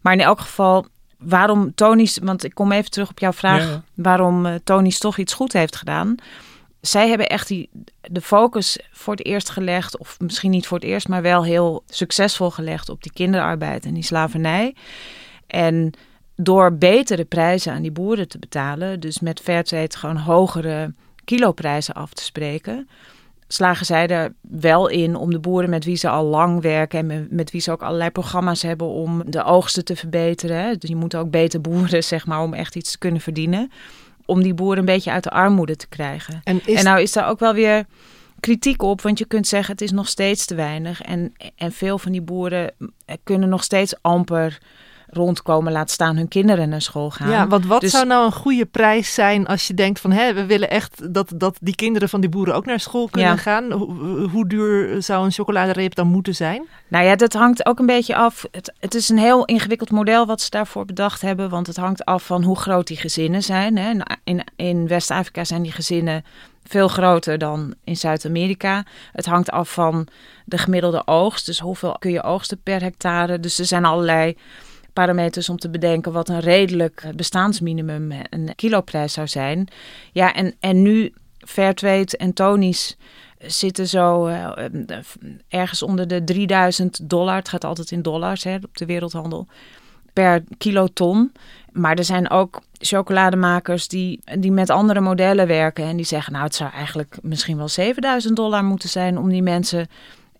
[0.02, 0.86] Maar in elk geval,
[1.26, 2.18] waarom Tony's...
[2.22, 3.64] Want ik kom even terug op jouw vraag.
[3.64, 3.84] Ja.
[3.94, 6.16] Waarom eh, Tony's toch iets goed heeft gedaan.
[6.82, 7.70] Zij hebben echt die,
[8.02, 11.84] de focus voor het eerst gelegd, of misschien niet voor het eerst, maar wel heel
[11.88, 14.76] succesvol gelegd op die kinderarbeid en die slavernij.
[15.48, 15.94] En
[16.36, 22.14] door betere prijzen aan die boeren te betalen, dus met Fairtrade gewoon hogere kiloprijzen af
[22.14, 22.90] te spreken,
[23.54, 27.28] slagen zij er wel in om de boeren met wie ze al lang werken en
[27.30, 30.80] met, wie ze ook allerlei programma's hebben om de oogsten te verbeteren.
[30.80, 33.72] Dus je moet ook beter boeren, zeg maar, om echt iets te kunnen verdienen.
[34.26, 36.42] Om die boeren een beetje uit de armoede te krijgen.
[36.44, 37.86] En is En nou is daar ook wel weer
[38.40, 41.02] kritiek op, want je kunt zeggen het is nog steeds te weinig.
[41.02, 42.72] En, en veel van die boeren
[43.24, 44.60] kunnen nog steeds amper
[45.14, 47.30] rondkomen, laat staan hun kinderen naar school gaan.
[47.30, 50.34] Ja, want wat Dus- zou nou een goede prijs zijn als je denkt van hè,
[50.34, 53.38] we willen echt dat, dat die kinderen van die boeren ook naar school kunnen Ja.
[53.38, 53.72] gaan?
[53.72, 56.68] Hoe, hoe duur zou een chocoladereep dan moeten zijn?
[56.88, 58.46] Nou ja, dat hangt ook een beetje af.
[58.52, 61.50] Het, het is een heel ingewikkeld model wat ze daarvoor bedacht hebben.
[61.50, 63.78] Want het hangt af van hoe groot die gezinnen zijn.
[63.78, 63.90] Hè.
[63.90, 66.26] In, in, in West-Afrika zijn die gezinnen
[66.64, 68.84] veel groter dan in Zuid-Amerika.
[69.12, 70.08] Het hangt af van
[70.46, 71.46] de gemiddelde oogst.
[71.46, 73.40] Dus hoeveel kun je oogsten per hectare.
[73.40, 74.38] Dus er zijn allerlei
[74.94, 79.68] parameters om te bedenken wat een redelijk eh, bestaansminimum, eh, een kiloprijs zou zijn.
[80.12, 81.14] Ja, en, en nu
[81.46, 82.98] Fairtrade en Tony's
[83.46, 85.04] zitten zo eh, eh,
[85.48, 87.36] ergens onder de 3000 dollar.
[87.36, 89.48] Het gaat altijd in dollars hè, op de wereldhandel.
[90.14, 91.32] Per kiloton.
[91.72, 95.86] Maar er zijn ook chocolademakers die, die met andere modellen werken.
[95.86, 99.42] En die zeggen, nou, het zou eigenlijk misschien wel 7000 dollar moeten zijn om die
[99.42, 99.88] mensen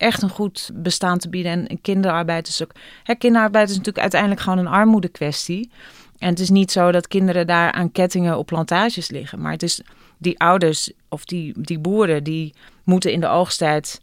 [0.04, 1.68] echt een goed bestaan te bieden.
[1.68, 2.72] En kinderarbeid is ook.
[3.04, 5.72] Hè, kinderarbeid is natuurlijk uiteindelijk gewoon een armoedekwestie.
[6.18, 9.42] En het is niet zo dat kinderen daar aan kettingen op plantages liggen.
[9.42, 9.82] Maar het is
[10.18, 14.02] die ouders of die, die boeren die moeten in de oogsttijd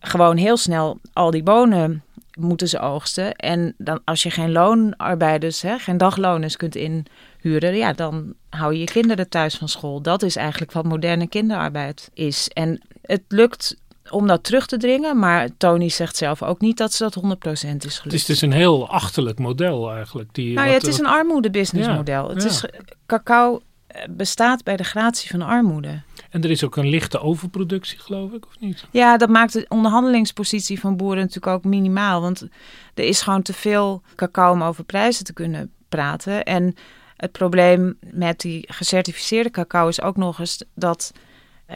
[0.00, 2.02] gewoon heel snel al die bonen
[2.38, 3.34] moeten ze oogsten.
[3.34, 8.78] En dan als je geen loonarbeiders, hè, geen dagloners kunt inhuren, ja, dan hou je
[8.78, 10.02] je kinderen thuis van school.
[10.02, 12.48] Dat is eigenlijk wat moderne kinderarbeid is.
[12.48, 13.76] En het lukt
[14.10, 17.20] om dat terug te dringen, maar Tony zegt zelf ook niet dat ze dat 100%
[17.50, 18.02] is gelukt.
[18.04, 20.34] Het is dus een heel achterlijk model eigenlijk.
[20.34, 22.28] Die, Nou ja, wat- het is een armoede-businessmodel.
[22.28, 22.48] het ja.
[22.48, 22.64] is
[23.06, 26.02] cacao eh, bestaat bij de gratie van armoede.
[26.30, 28.84] En er is ook een lichte overproductie, geloof ik, of niet?
[28.90, 32.20] Ja, dat maakt de onderhandelingspositie van boeren natuurlijk ook minimaal.
[32.20, 32.48] Want
[32.94, 36.44] er is gewoon te veel cacao om over prijzen te kunnen praten.
[36.44, 36.74] En
[37.16, 41.20] het probleem met die gecertificeerde cacao is ook nog eens dat eh,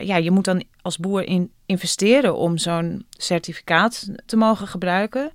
[0.06, 5.30] ja, je moet dan als boer in investeren om zo'n certificaat te mogen gebruiken.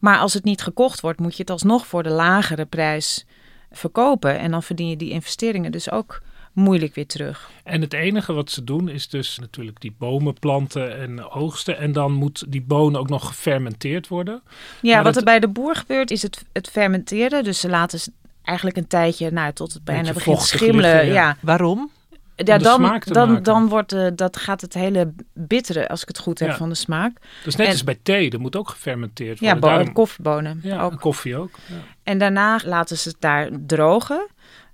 [0.00, 3.26] Maar als het niet gekocht wordt, moet je het alsnog voor de lagere prijs
[3.70, 4.38] verkopen.
[4.38, 7.50] En dan verdien je die investeringen dus ook moeilijk weer terug.
[7.64, 11.78] En het enige wat ze doen is dus natuurlijk die bomen planten en oogsten.
[11.78, 14.42] En dan moet die bonen ook nog gefermenteerd worden.
[14.82, 17.44] Ja, Maar wat dat- er bij de boer gebeurt is het, het fermenteren.
[17.44, 20.90] Dus ze laten ze eigenlijk een tijdje, nou, tot het bijna begint schimmelen.
[20.90, 21.12] liggen, ja.
[21.14, 21.36] ja.
[21.40, 21.90] Waarom?
[22.36, 23.42] Ja, de dan, dan, maken.
[23.42, 26.56] dan wordt de, dat gaat het hele bittere, als ik het goed heb, Ja.
[26.56, 27.18] van de smaak.
[27.44, 29.60] Dus net En- als bij thee, dat moet ook gefermenteerd Ja, worden.
[29.60, 31.00] bo- Daarom- koffiebonen ja, ook.
[31.00, 31.50] koffie ook.
[31.66, 31.74] Ja.
[32.02, 34.26] En daarna laten ze het daar drogen.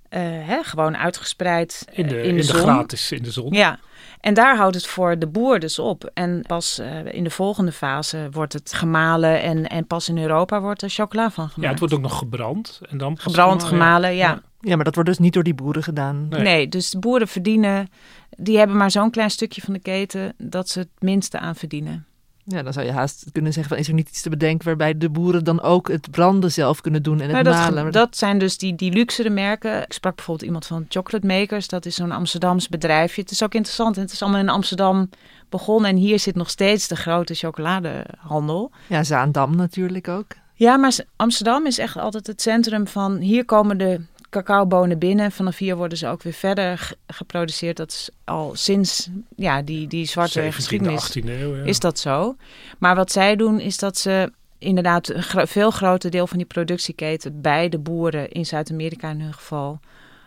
[0.09, 2.55] eh, hè, gewoon uitgespreid In de, eh, in de, zon.
[2.61, 3.53] gratis, in de zon.
[3.53, 3.79] Ja,
[4.19, 6.09] en daar houdt het voor de boer dus op.
[6.13, 10.61] En pas eh, in de volgende fase wordt het gemalen en, en pas in Europa
[10.61, 11.61] wordt er chocola van gemaakt.
[11.61, 12.81] Ja, het wordt ook nog gebrand.
[12.89, 14.41] En dan Gebrand, gemalen, ja.
[14.63, 14.75] Ja.
[14.75, 16.27] Maar dat wordt dus niet door die boeren gedaan.
[16.29, 16.41] Nee.
[16.41, 16.67] Nee.
[16.67, 17.89] dus de boeren verdienen,
[18.37, 22.05] die hebben maar zo'n klein stukje van de keten dat ze het minste aan verdienen.
[22.45, 24.97] Ja, dan zou je haast kunnen zeggen van is er niet iets te bedenken waarbij
[24.97, 27.91] de boeren dan ook het branden zelf kunnen doen en het Maar dat, malen.
[27.91, 29.81] Dat zijn dus die, die luxere merken.
[29.81, 33.21] Ik sprak bijvoorbeeld iemand van Chocolate Makers, dat is zo'n Amsterdams bedrijfje.
[33.21, 35.09] Het is ook interessant en het is allemaal in Amsterdam
[35.49, 38.71] begonnen en hier zit nog steeds de grote chocoladehandel.
[38.87, 40.27] Ja, Zaandam natuurlijk ook.
[40.53, 44.01] Ja, maar Amsterdam is echt altijd het centrum van hier komen de
[44.33, 45.31] cacaobonen binnen.
[45.31, 47.77] Vanaf hier worden ze ook weer verder ge- geproduceerd.
[47.77, 51.55] Dat is al sinds ja, die, die zwarte 17e, geschiedenis 18e eeuw.
[51.55, 51.63] Ja.
[51.63, 52.35] is dat zo.
[52.77, 56.47] Maar wat zij doen is dat ze inderdaad een gro- veel groter deel van die
[56.47, 59.79] productieketen bij de boeren in Zuid-Amerika in hun geval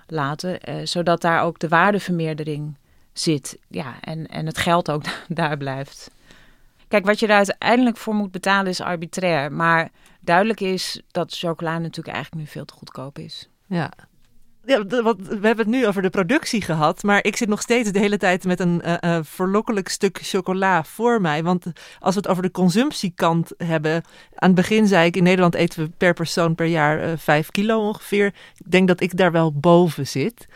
[0.07, 0.61] laten.
[0.61, 2.77] eh, zodat daar ook de waardevermeerdering
[3.12, 3.59] zit.
[3.69, 6.11] Ja, en, en het geld ook daar blijft.
[6.88, 9.53] Kijk, wat je er uiteindelijk voor moet betalen is arbitrair.
[9.53, 9.90] Maar
[10.21, 13.49] duidelijk is dat chocola natuurlijk eigenlijk nu veel te goedkoop is.
[13.67, 13.93] Ja.
[14.67, 17.99] Ja, we hebben het nu over de productie gehad, maar ik zit nog steeds de
[17.99, 21.43] hele tijd met een eh, eh, verlokkelijk stuk chocola voor mij.
[21.43, 21.65] Want
[21.99, 24.03] als we het over de consumptiekant hebben,
[24.35, 27.51] aan het begin zei ik, in Nederland eten we per persoon per jaar eh, vijf
[27.51, 28.27] kilo ongeveer.
[28.57, 30.47] Ik denk dat ik daar wel boven zit.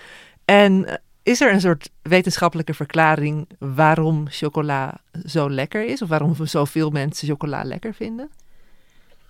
[0.44, 6.02] En is er een soort wetenschappelijke verklaring waarom chocola zo lekker is?
[6.02, 8.30] Of waarom zoveel mensen chocola lekker vinden?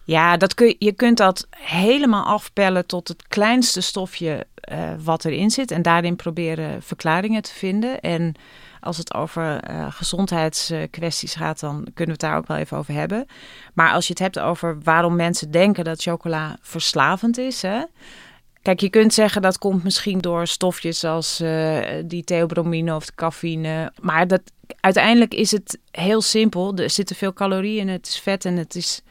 [0.05, 5.51] Ja, dat kun je, kunt dat helemaal afpellen tot het kleinste stofje eh, wat erin
[5.51, 5.71] zit.
[5.71, 8.01] En daarin proberen verklaringen te vinden.
[8.01, 8.35] En
[8.81, 12.95] als het over eh, gezondheidskwesties gaat, dan kunnen we het daar ook wel even over
[12.95, 13.27] hebben.
[13.75, 17.63] Maar als je het hebt over waarom mensen denken dat chocola verslavend is.
[17.63, 17.83] Hè?
[18.63, 23.15] Kijk, je kunt zeggen dat komt misschien door stofjes als eh, die theobromine of de
[23.15, 23.93] cafeïne.
[24.01, 24.43] Maar dat,
[24.81, 26.77] uiteindelijk is het heel simpel.
[26.77, 29.03] Er zitten veel calorieën in, het is vet en het is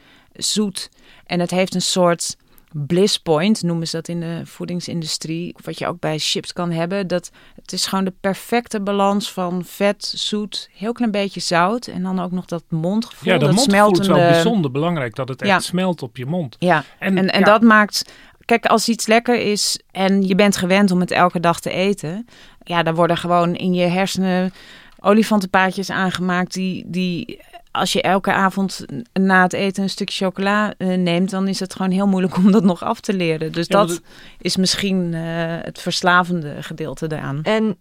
[0.42, 0.88] zoet.
[1.26, 2.36] En het heeft een soort
[2.72, 5.54] bliss point, noemen ze dat in de voedingsindustrie.
[5.64, 7.06] Wat je ook bij chips kan hebben.
[7.06, 7.30] Dat,
[7.62, 11.86] het is gewoon de perfecte balans van vet, zoet, heel klein beetje zout.
[11.86, 13.32] En dan ook nog dat mondgevoel.
[13.32, 15.14] ja, dat, dat mondgevoel is wel bijzonder belangrijk.
[15.14, 16.56] Dat het echt smelt op je mond.
[16.58, 18.12] Ja, En, en, en ja, dat maakt
[18.50, 22.26] kijk, als iets lekker is en je bent gewend om het elke dag te eten,
[22.62, 24.52] ja, dan worden gewoon in je hersenen
[25.00, 27.40] olifantenpaadjes aangemaakt die, die
[27.70, 31.74] als je elke avond na het eten een stukje chocola uh, neemt, dan is het
[31.74, 33.52] gewoon heel moeilijk om dat nog af te leren.
[33.52, 34.04] Dus Ja, maar dat dat-
[34.40, 35.22] is misschien eh,
[35.62, 37.42] het verslavende gedeelte daaraan.
[37.42, 37.76] En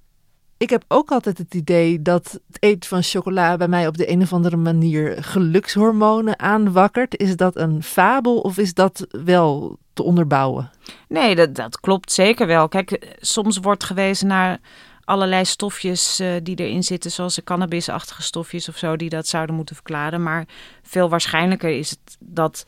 [0.58, 4.12] ik heb ook altijd het idee dat het eten van chocola bij mij op de
[4.12, 7.18] een of andere manier gelukshormonen aanwakkert.
[7.18, 10.70] Is dat een fabel of is dat wel te onderbouwen?
[11.08, 12.68] Nee, dat, dat klopt zeker wel.
[12.68, 14.60] Kijk, eh, soms wordt gewezen naar
[15.10, 19.76] allerlei stofjes eh, die erin zitten, zoals cannabisachtige stofjes of zo, die dat zouden moeten
[19.76, 20.24] verklaren.
[20.24, 20.46] Maar
[20.84, 22.64] veel waarschijnlijker is het dat,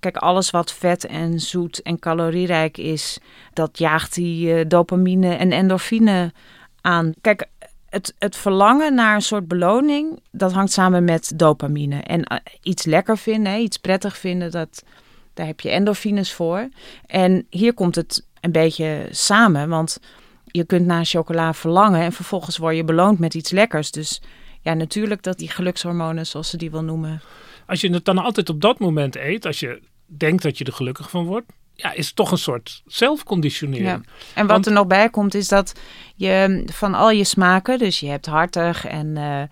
[0.00, 3.18] kijk, alles wat vet en zoet en calorierijk is,
[3.52, 6.32] dat jaagt die eh, dopamine en endorfine
[6.80, 7.14] aan.
[7.20, 7.48] Kijk,
[7.88, 12.00] het, het verlangen naar een soort beloning, dat hangt samen met dopamine.
[12.00, 14.82] En eh, iets lekker vinden, iets prettig vinden, dat,
[15.34, 16.68] daar heb je endorfines voor.
[17.06, 19.98] En hier komt het een beetje samen, want
[20.50, 23.90] je kunt naar chocola verlangen en vervolgens word je beloond met iets lekkers.
[23.90, 24.22] Dus
[24.60, 27.20] ja, natuurlijk dat die gelukshormonen, zoals ze die wel noemen.
[27.66, 30.72] Als je het dan altijd op dat moment eet, als je denkt dat je er
[30.72, 33.88] gelukkig van wordt, ja, is het toch een soort zelfconditionering.
[33.88, 34.00] Ja.
[34.34, 35.72] En wat Want- er nog bij komt is dat
[36.14, 39.16] je van al je smaken, dus je hebt hartig en...
[39.16, 39.42] eh,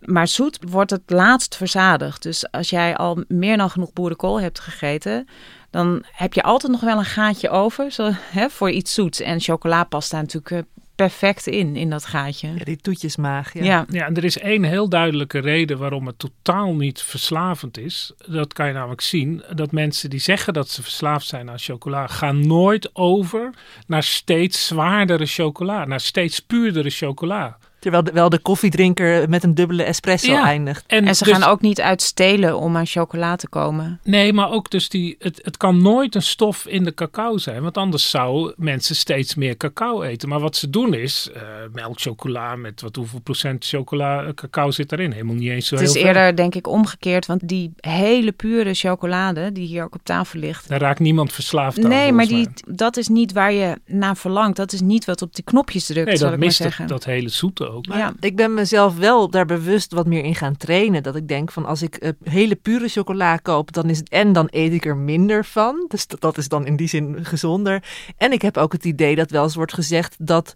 [0.00, 2.22] maar zoet wordt het laatst verzadigd.
[2.22, 5.28] Dus als jij al meer dan genoeg boerenkool hebt gegeten,
[5.70, 9.20] dan heb je altijd nog wel een gaatje over zo, hè, voor iets zoets.
[9.20, 10.58] En chocola past daar natuurlijk eh,
[10.96, 12.52] perfect in, in dat gaatje.
[12.56, 13.54] Ja, die toetjesmaag.
[13.54, 13.64] Ja.
[13.64, 18.12] Ja, Ja, en er is één heel duidelijke reden waarom het totaal niet verslavend is.
[18.26, 19.42] Dat kan je namelijk zien.
[19.54, 23.50] Dat mensen die zeggen dat ze verslaafd zijn aan chocola, gaan nooit over
[23.86, 25.84] naar steeds zwaardere chocola.
[25.84, 27.58] Naar steeds puurdere chocola.
[27.86, 30.44] Terwijl de, wel de koffiedrinker met een dubbele espresso Ja.
[30.44, 30.84] eindigt.
[30.86, 34.00] en ze dus- gaan ook niet uitstelen om aan chocola te komen.
[34.04, 37.62] Nee, maar ook dus die, het, het kan nooit een stof in de cacao zijn.
[37.62, 40.28] Want anders zouden mensen steeds meer cacao eten.
[40.28, 44.92] Maar wat ze doen is, eh melkchocola met wat hoeveel procent chocola, eh, cacao zit
[44.92, 45.12] erin?
[45.12, 46.04] Helemaal niet eens zo Het is veel.
[46.04, 47.26] eerder, denk ik, omgekeerd.
[47.26, 50.68] Want die hele pure chocolade die hier ook op tafel ligt.
[50.68, 51.90] Daar raakt niemand verslaafd aan.
[51.90, 54.56] Nee, maar die, dat is niet waar je naar verlangt.
[54.56, 56.86] Dat is niet wat op die knopjes drukt, Nee, zal dat ik maar zeggen.
[56.86, 57.84] dat hele zoete ook.
[57.84, 58.14] ja.
[58.20, 61.02] Ik ben mezelf wel daar bewust wat meer in gaan trainen.
[61.02, 64.32] Dat ik denk van als ik eh, hele pure chocola koop, dan is het en
[64.32, 65.84] dan eet ik er minder van.
[65.88, 67.82] Dus dat, dat is dan in die zin gezonder.
[68.16, 70.54] En ik heb ook het idee dat wel eens wordt gezegd dat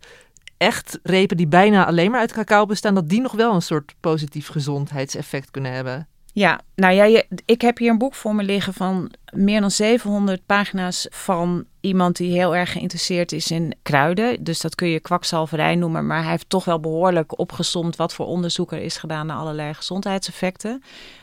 [0.57, 3.95] echt repen die bijna alleen maar uit cacao bestaan, dat die nog wel een soort
[4.01, 6.09] positief gezondheidseffect kunnen hebben.
[6.33, 10.47] Ja, nou ja, ik heb hier een boek voor me liggen van meer dan 700
[10.47, 14.45] pagina's van iemand die heel erg geïnteresseerd is in kruiden.
[14.45, 18.27] Dus dat kun je kwakzalverij noemen, maar hij heeft toch wel behoorlijk opgesomd wat voor
[18.27, 20.83] onderzoek er is gedaan naar allerlei gezondheidseffecten.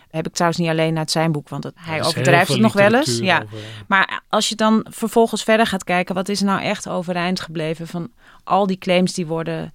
[0.10, 2.74] Heb ik trouwens niet alleen uit zijn boek, want het, hij Er overdrijft het nog
[2.74, 3.18] wel eens.
[3.18, 3.42] Ja.
[3.44, 7.88] over, Maar als je dan vervolgens verder gaat kijken, wat is nou echt overeind gebleven
[7.88, 8.12] van
[8.44, 9.74] al die claims die worden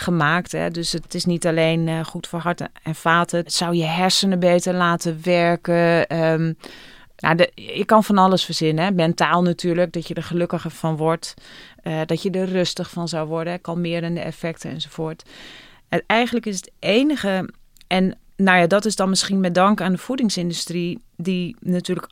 [0.00, 0.52] gemaakt.
[0.52, 0.70] Hè?
[0.70, 3.38] Dus het is niet alleen eh, goed voor hart en vaten.
[3.38, 6.08] Het zou je hersenen beter laten werken.
[6.08, 6.52] Ehm,
[7.16, 8.84] nou, de, je kan van alles verzinnen.
[8.84, 8.90] Hè?
[8.90, 11.34] Mentaal natuurlijk, dat je er gelukkiger van wordt.
[11.82, 13.60] Eh, dat je er rustig van zou worden.
[13.60, 15.22] Kalmerende effecten enzovoort.
[15.88, 17.48] En eigenlijk is het enige...
[17.86, 21.02] En nou ja, dat is dan misschien met dank aan de voedingsindustrie...
[21.16, 22.08] die natuurlijk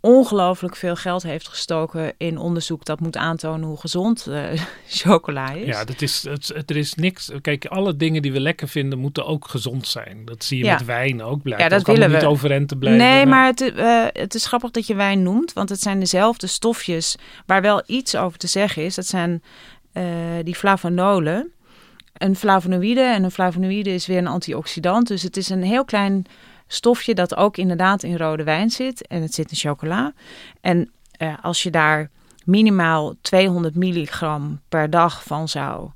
[0.00, 4.42] ongelooflijk veel geld heeft gestoken in onderzoek dat moet aantonen hoe gezond eh,
[4.88, 5.66] chocola is.
[5.66, 7.30] Ja, dat is, het, het- er is niks.
[7.40, 10.22] Kijk, alle dingen die we lekker vinden moeten ook gezond zijn.
[10.24, 10.72] Dat zie je Ja.
[10.72, 11.42] met wijn ook.
[11.42, 12.14] Blijkt Ja, dat willen we.
[12.16, 13.02] niet overeind te blijven.
[13.06, 16.46] Nee, maar het, eh, het is grappig dat je wijn noemt, want het zijn dezelfde
[16.46, 18.94] stofjes waar wel iets over te zeggen is.
[18.94, 19.42] Dat zijn
[19.92, 20.04] eh,
[20.42, 21.50] die flavonolen.
[22.16, 25.06] Een flavonoïde en een flavonoïde is weer een antioxidant.
[25.08, 26.24] Dus het is een heel klein
[26.66, 29.06] stofje dat ook inderdaad in rode wijn zit.
[29.06, 30.12] En het zit in chocola.
[30.60, 32.10] En eh, als je daar
[32.44, 35.90] minimaal 200 milligram per dag van zou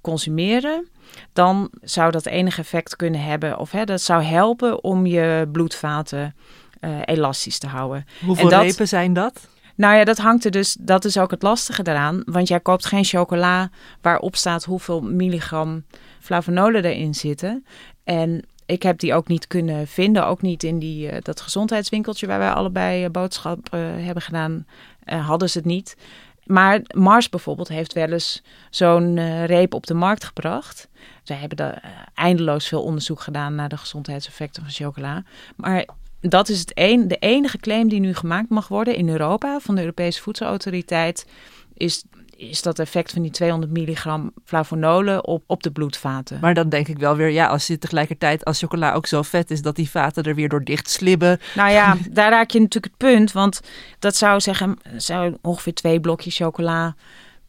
[0.00, 0.88] consumeren,
[1.32, 3.58] dan zou dat enig effect kunnen hebben.
[3.58, 6.34] Of hè, dat zou helpen om je bloedvaten
[6.80, 8.04] eh, elastisch te houden.
[8.24, 9.48] Hoeveel dat- repen zijn dat?
[9.76, 12.22] Nou ja, dat hangt er dus, dat is ook het lastige daaraan.
[12.24, 15.84] Want jij koopt geen chocola waarop staat hoeveel milligram
[16.20, 17.64] flavonolen erin zitten.
[18.04, 22.26] En ik heb die ook niet kunnen vinden, ook niet in die, eh, dat gezondheidswinkeltje
[22.26, 24.66] waar wij allebei eh, boodschap eh, hebben gedaan,
[25.04, 25.96] hadden ze het niet.
[26.44, 30.88] Maar Mars bijvoorbeeld heeft wel eens zo'n reep op de markt gebracht.
[31.22, 35.22] Zij hebben daar eindeloos veel onderzoek gedaan naar de gezondheidseffecten van chocola.
[35.56, 35.86] Maar
[36.20, 39.74] dat is het een, de enige claim die nu gemaakt mag worden in Europa van
[39.74, 41.26] de Europese Voedselautoriteit.
[41.74, 42.04] Is
[42.36, 46.38] is dat effect van die 200 milligram flavonolen op, op de bloedvaten.
[46.40, 49.50] Maar dan denk ik wel weer, ja, als je tegelijkertijd als chocola ook zo vet
[49.50, 51.40] is dat die vaten er weer door dicht slibben.
[51.54, 53.60] Nou ja, daar raak je natuurlijk het punt, want
[53.98, 56.94] dat zou zeggen, zou ongeveer twee blokjes chocola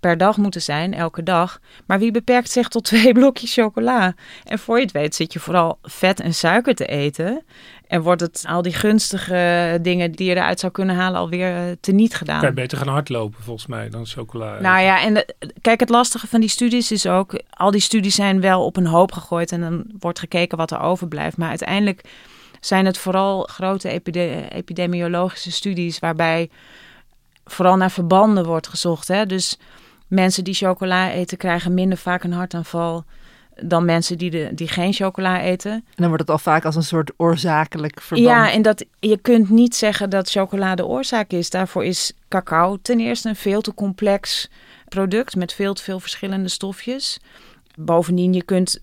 [0.05, 1.59] per dag moeten zijn, elke dag.
[1.85, 4.13] Maar wie beperkt zich tot twee blokjes chocola?
[4.43, 7.43] En voor je het weet zit je vooral vet en suiker te eten.
[7.87, 11.71] En wordt het al die gunstige dingen die je eruit zou kunnen halen alweer uh,
[11.79, 12.39] teniet gedaan.
[12.39, 14.59] Kan je beter gaan hardlopen volgens mij dan chocola.
[14.59, 17.41] Nou ja, en de, kijk, het lastige van die studies is ook...
[17.49, 19.51] al die studies zijn wel op een hoop gegooid...
[19.51, 21.37] en dan wordt gekeken wat er overblijft.
[21.37, 22.01] Maar uiteindelijk
[22.59, 25.99] zijn het vooral grote epide epidemiologische studies...
[25.99, 26.49] waarbij
[27.45, 29.07] vooral naar verbanden wordt gezocht.
[29.07, 29.25] Hè?
[29.25, 29.57] Dus
[30.07, 33.03] mensen die chocola eten krijgen minder vaak een hartaanval
[33.61, 35.71] dan mensen die, de, die geen chocola eten.
[35.71, 38.29] En dan wordt het al vaak als een soort oorzakelijk verband.
[38.29, 41.49] Ja, en dat, je kunt niet zeggen dat chocola de oorzaak is.
[41.49, 44.49] Daarvoor is cacao ten eerste een veel te complex
[44.89, 47.19] product met veel te veel verschillende stofjes.
[47.75, 48.81] Bovendien, je kunt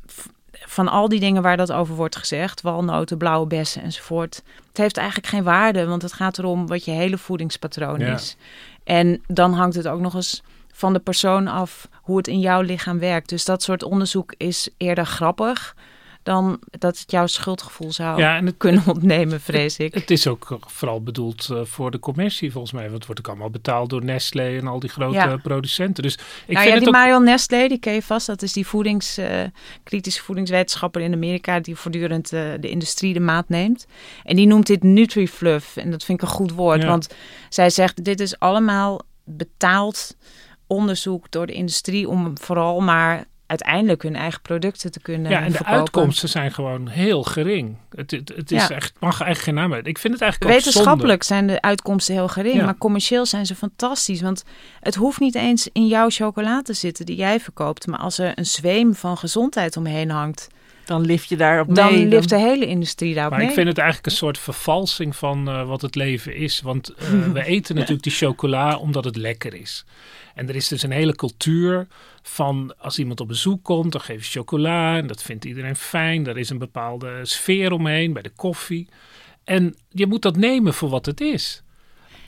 [0.52, 4.96] van al die dingen waar dat over wordt gezegd, walnoten, blauwe bessen enzovoort, het heeft
[4.96, 8.36] eigenlijk geen waarde, want het gaat erom wat je hele voedingspatroon is.
[8.84, 10.42] En dan hangt het ook nog eens
[10.72, 13.28] van de persoon af hoe het in jouw lichaam werkt.
[13.28, 15.74] Dus dat soort onderzoek is eerder grappig
[16.22, 19.94] dan dat het jouw schuldgevoel zou ja, en het, kunnen ontnemen, vrees ik.
[19.94, 22.82] Het, is ook vooral bedoeld uh, voor de commercie volgens mij.
[22.82, 25.36] Want het wordt ook allemaal betaald door Nestlé en al die grote ja.
[25.36, 26.02] producenten.
[26.02, 26.94] Dus ik nou vind ja, het die ook...
[26.94, 28.26] Marion Nestlé, die ken je vast.
[28.26, 29.42] Dat is die voedings, uh,
[29.82, 31.60] kritische voedingswetenschapper in Amerika...
[31.60, 33.86] die voortdurend uh, de industrie de maat neemt.
[34.24, 35.76] En die noemt dit Nutrifluff.
[35.76, 36.84] En dat vind ik een goed woord.
[36.84, 37.08] Want
[37.48, 40.16] zij zegt, dit is allemaal betaald
[40.72, 45.44] onderzoek door de industrie om vooral maar uiteindelijk hun eigen producten te kunnen Ja, en
[45.50, 45.78] de verkopen.
[45.78, 47.76] uitkomsten zijn gewoon heel gering.
[47.94, 48.74] Het, het, het is Ja.
[48.74, 49.86] echt, mag eigenlijk geen naam uit.
[49.86, 52.64] Ik vind het eigenlijk Wetenschappelijk zijn de uitkomsten heel gering, Ja.
[52.64, 54.20] maar commercieel zijn ze fantastisch.
[54.20, 54.44] Want
[54.80, 57.86] het hoeft niet eens in jouw chocola te zitten die jij verkoopt.
[57.86, 60.48] Maar als er een zweem van gezondheid omheen hangt,
[60.84, 62.06] Dan lift je daarop dan mee.
[62.06, 63.48] lift de hele industrie daarop Maar mee.
[63.48, 66.60] ik vind het eigenlijk een soort vervalsing van eh, wat het leven is.
[66.60, 69.84] Want eh, we eten natuurlijk die chocola omdat het lekker is.
[70.34, 71.86] En er is dus een hele cultuur
[72.22, 74.96] van als iemand op bezoek komt, dan geef je chocola.
[74.96, 76.26] En dat vindt iedereen fijn.
[76.26, 78.88] Er is een bepaalde sfeer omheen bij de koffie.
[79.44, 81.62] En je moet dat nemen voor wat het is.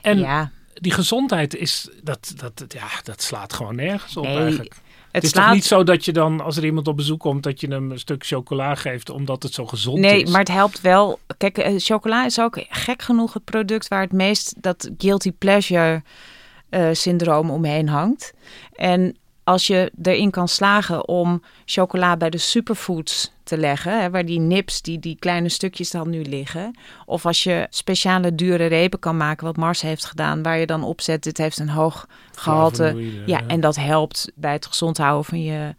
[0.00, 4.74] En ja, die gezondheid is, dat, dat, ja, dat slaat gewoon nergens op Nee, eigenlijk.
[5.14, 5.44] Het Het is slaat...
[5.46, 7.90] toch niet zo dat je dan, als er iemand op bezoek komt, dat je hem
[7.90, 10.30] een stuk chocola geeft omdat het zo gezond Nee, is.
[10.30, 11.18] maar het helpt wel.
[11.38, 16.02] Kijk, eh, chocola is ook gek genoeg het product waar het meest dat guilty pleasure
[16.68, 18.34] eh, syndroom omheen hangt.
[18.72, 24.24] En als je erin kan slagen om chocola bij de superfoods te leggen, hè, waar
[24.24, 26.78] die nips, die, die kleine stukjes dan nu liggen.
[27.06, 30.82] Of als je speciale dure repen kan maken, wat Mars heeft gedaan, waar je dan
[30.82, 33.12] op zet, dit heeft een hoog gehalte.
[33.26, 35.74] Ja, en dat helpt bij het gezond houden van je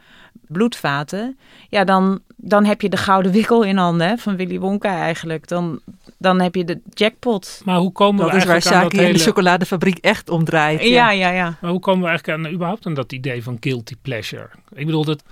[0.47, 1.37] bloedvaten.
[1.69, 5.47] Ja, dan, dan heb je de gouden wikkel in handen hè, van Willy Wonka eigenlijk.
[5.47, 5.79] Dan,
[6.17, 7.61] dan heb je de jackpot.
[7.65, 9.17] Maar hoe komen Dat we is waar eigenlijk aan dat hele...
[9.17, 10.81] de chocoladefabriek echt om draait.
[10.81, 11.57] Ja, ja, ja.
[11.61, 14.49] Maar hoe komen we eigenlijk aan überhaupt aan dat idee van guilty pleasure?
[14.73, 15.23] Ik bedoel, dat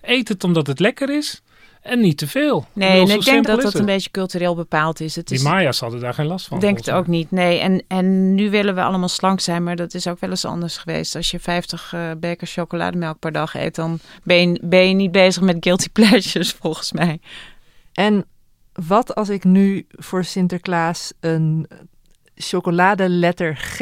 [0.00, 1.42] eet het omdat het lekker is
[1.82, 2.66] en niet te veel.
[2.72, 5.16] Nee, en ik denk dat dat een beetje cultureel bepaald is.
[5.16, 6.56] Het Die is Maya's hadden daar geen last van.
[6.56, 7.58] Ik denk het ook niet, nee.
[7.58, 10.76] En, en nu willen we allemaal slank zijn, maar dat is ook wel eens anders
[10.76, 11.16] geweest.
[11.16, 15.12] Als je 50 eh bekers chocolademelk per dag eet, dan ben je, ben je niet
[15.12, 17.20] bezig met guilty pleasures, volgens mij.
[17.92, 18.24] En
[18.72, 21.68] wat als ik nu voor Sinterklaas een
[22.34, 23.80] chocoladeletter G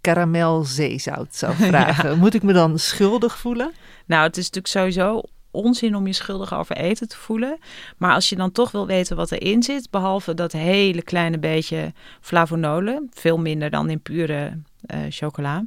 [0.00, 2.18] karamel zeezout zou vragen?
[2.18, 3.72] Moet ik me dan schuldig voelen?
[4.06, 5.22] Nou, het is natuurlijk sowieso
[5.52, 7.58] onzin om je schuldig over eten te voelen.
[7.96, 11.92] Maar als je dan toch wil weten wat erin zit, behalve dat hele kleine beetje
[12.20, 15.64] flavonolen, veel minder dan in pure eh, chocola.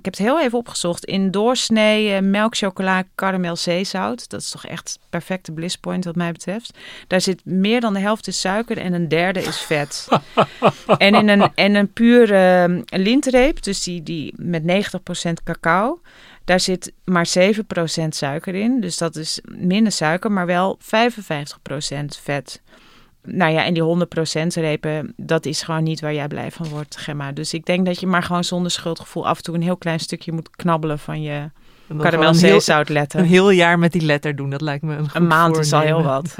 [0.00, 1.04] Ik heb het heel even opgezocht.
[1.04, 4.30] In doorsnee eh, melkchocola, karamel, zeezout.
[4.30, 6.78] Dat is toch echt perfecte blisspoint wat mij betreft.
[7.06, 10.08] Daar zit meer dan de helft is suiker en een derde is vet.
[10.98, 16.00] en in een, en een pure eh, lintreep, dus die, die met 90% cacao...
[16.44, 18.80] Daar zit maar 7% suiker in.
[18.80, 20.86] Dus dat is minder suiker, maar wel 55%
[22.22, 22.62] vet.
[23.22, 24.06] Nou ja, en die
[24.42, 27.32] 100% repen, dat is gewoon niet waar jij blij van wordt, Gemma.
[27.32, 30.00] Dus ik denk dat je maar gewoon zonder schuldgevoel af en toe een heel klein
[30.00, 31.50] stukje moet knabbelen van je
[31.88, 33.20] karamel gewoon een heel, zeezoutletter.
[33.20, 35.72] een heel jaar met die letter doen, dat lijkt me een goed Een maand is
[35.72, 36.34] al heel wat.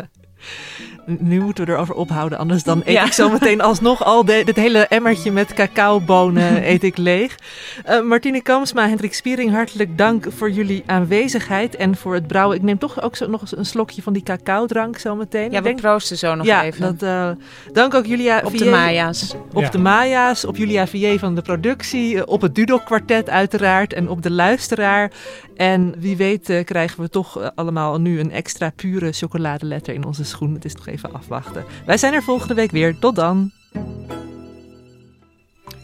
[1.18, 3.04] nu moeten we erover ophouden, anders dan eet Ja.
[3.04, 7.36] ik zo meteen alsnog al de, dit hele emmertje met cacaobonen eet ik leeg.
[7.84, 12.56] Eh, Martine Kamsma, Hendrik Spiering, hartelijk dank voor jullie aanwezigheid en voor het brouwen.
[12.56, 15.40] Ik neem toch ook zo nog eens een slokje van die cacaodrank zo meteen.
[15.50, 16.80] Ja, Ik we denk- proosten zo nog ja, even.
[16.80, 17.30] dat, eh,
[17.72, 19.34] dank ook Julia op de Maya's.
[19.52, 19.68] op Ja.
[19.70, 24.08] de Maya's, op Julia Vier van de productie, eh, op het Dudok kwartet uiteraard en
[24.08, 25.11] op de luisteraar.
[25.56, 30.54] En wie weet krijgen we toch allemaal nu een extra pure chocoladeletter in onze schoen.
[30.54, 31.64] Het is nog even afwachten.
[31.86, 32.98] Wij zijn er volgende week weer.
[32.98, 33.51] Tot dan.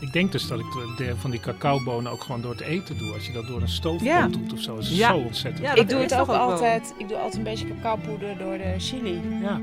[0.01, 3.12] Ik denk dus dat ik de, van die cacaobonen ook gewoon door het eten doe.
[3.14, 4.29] Als je dat door een stoofpot Ja.
[4.29, 5.09] doet of zo, is het Ja.
[5.11, 5.64] zo ontzettend.
[5.67, 5.75] Ja.
[5.75, 6.37] Ik doe het ook wel.
[6.37, 6.95] altijd.
[6.99, 9.21] Ik doe altijd een beetje cacaopoeder door de chili.
[9.43, 9.61] Ja.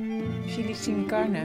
[0.48, 1.44] Chili sin carne.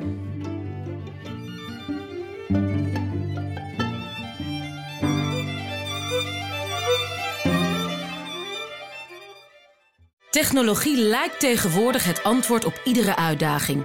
[10.30, 13.84] Technologie lijkt tegenwoordig het antwoord op iedere uitdaging.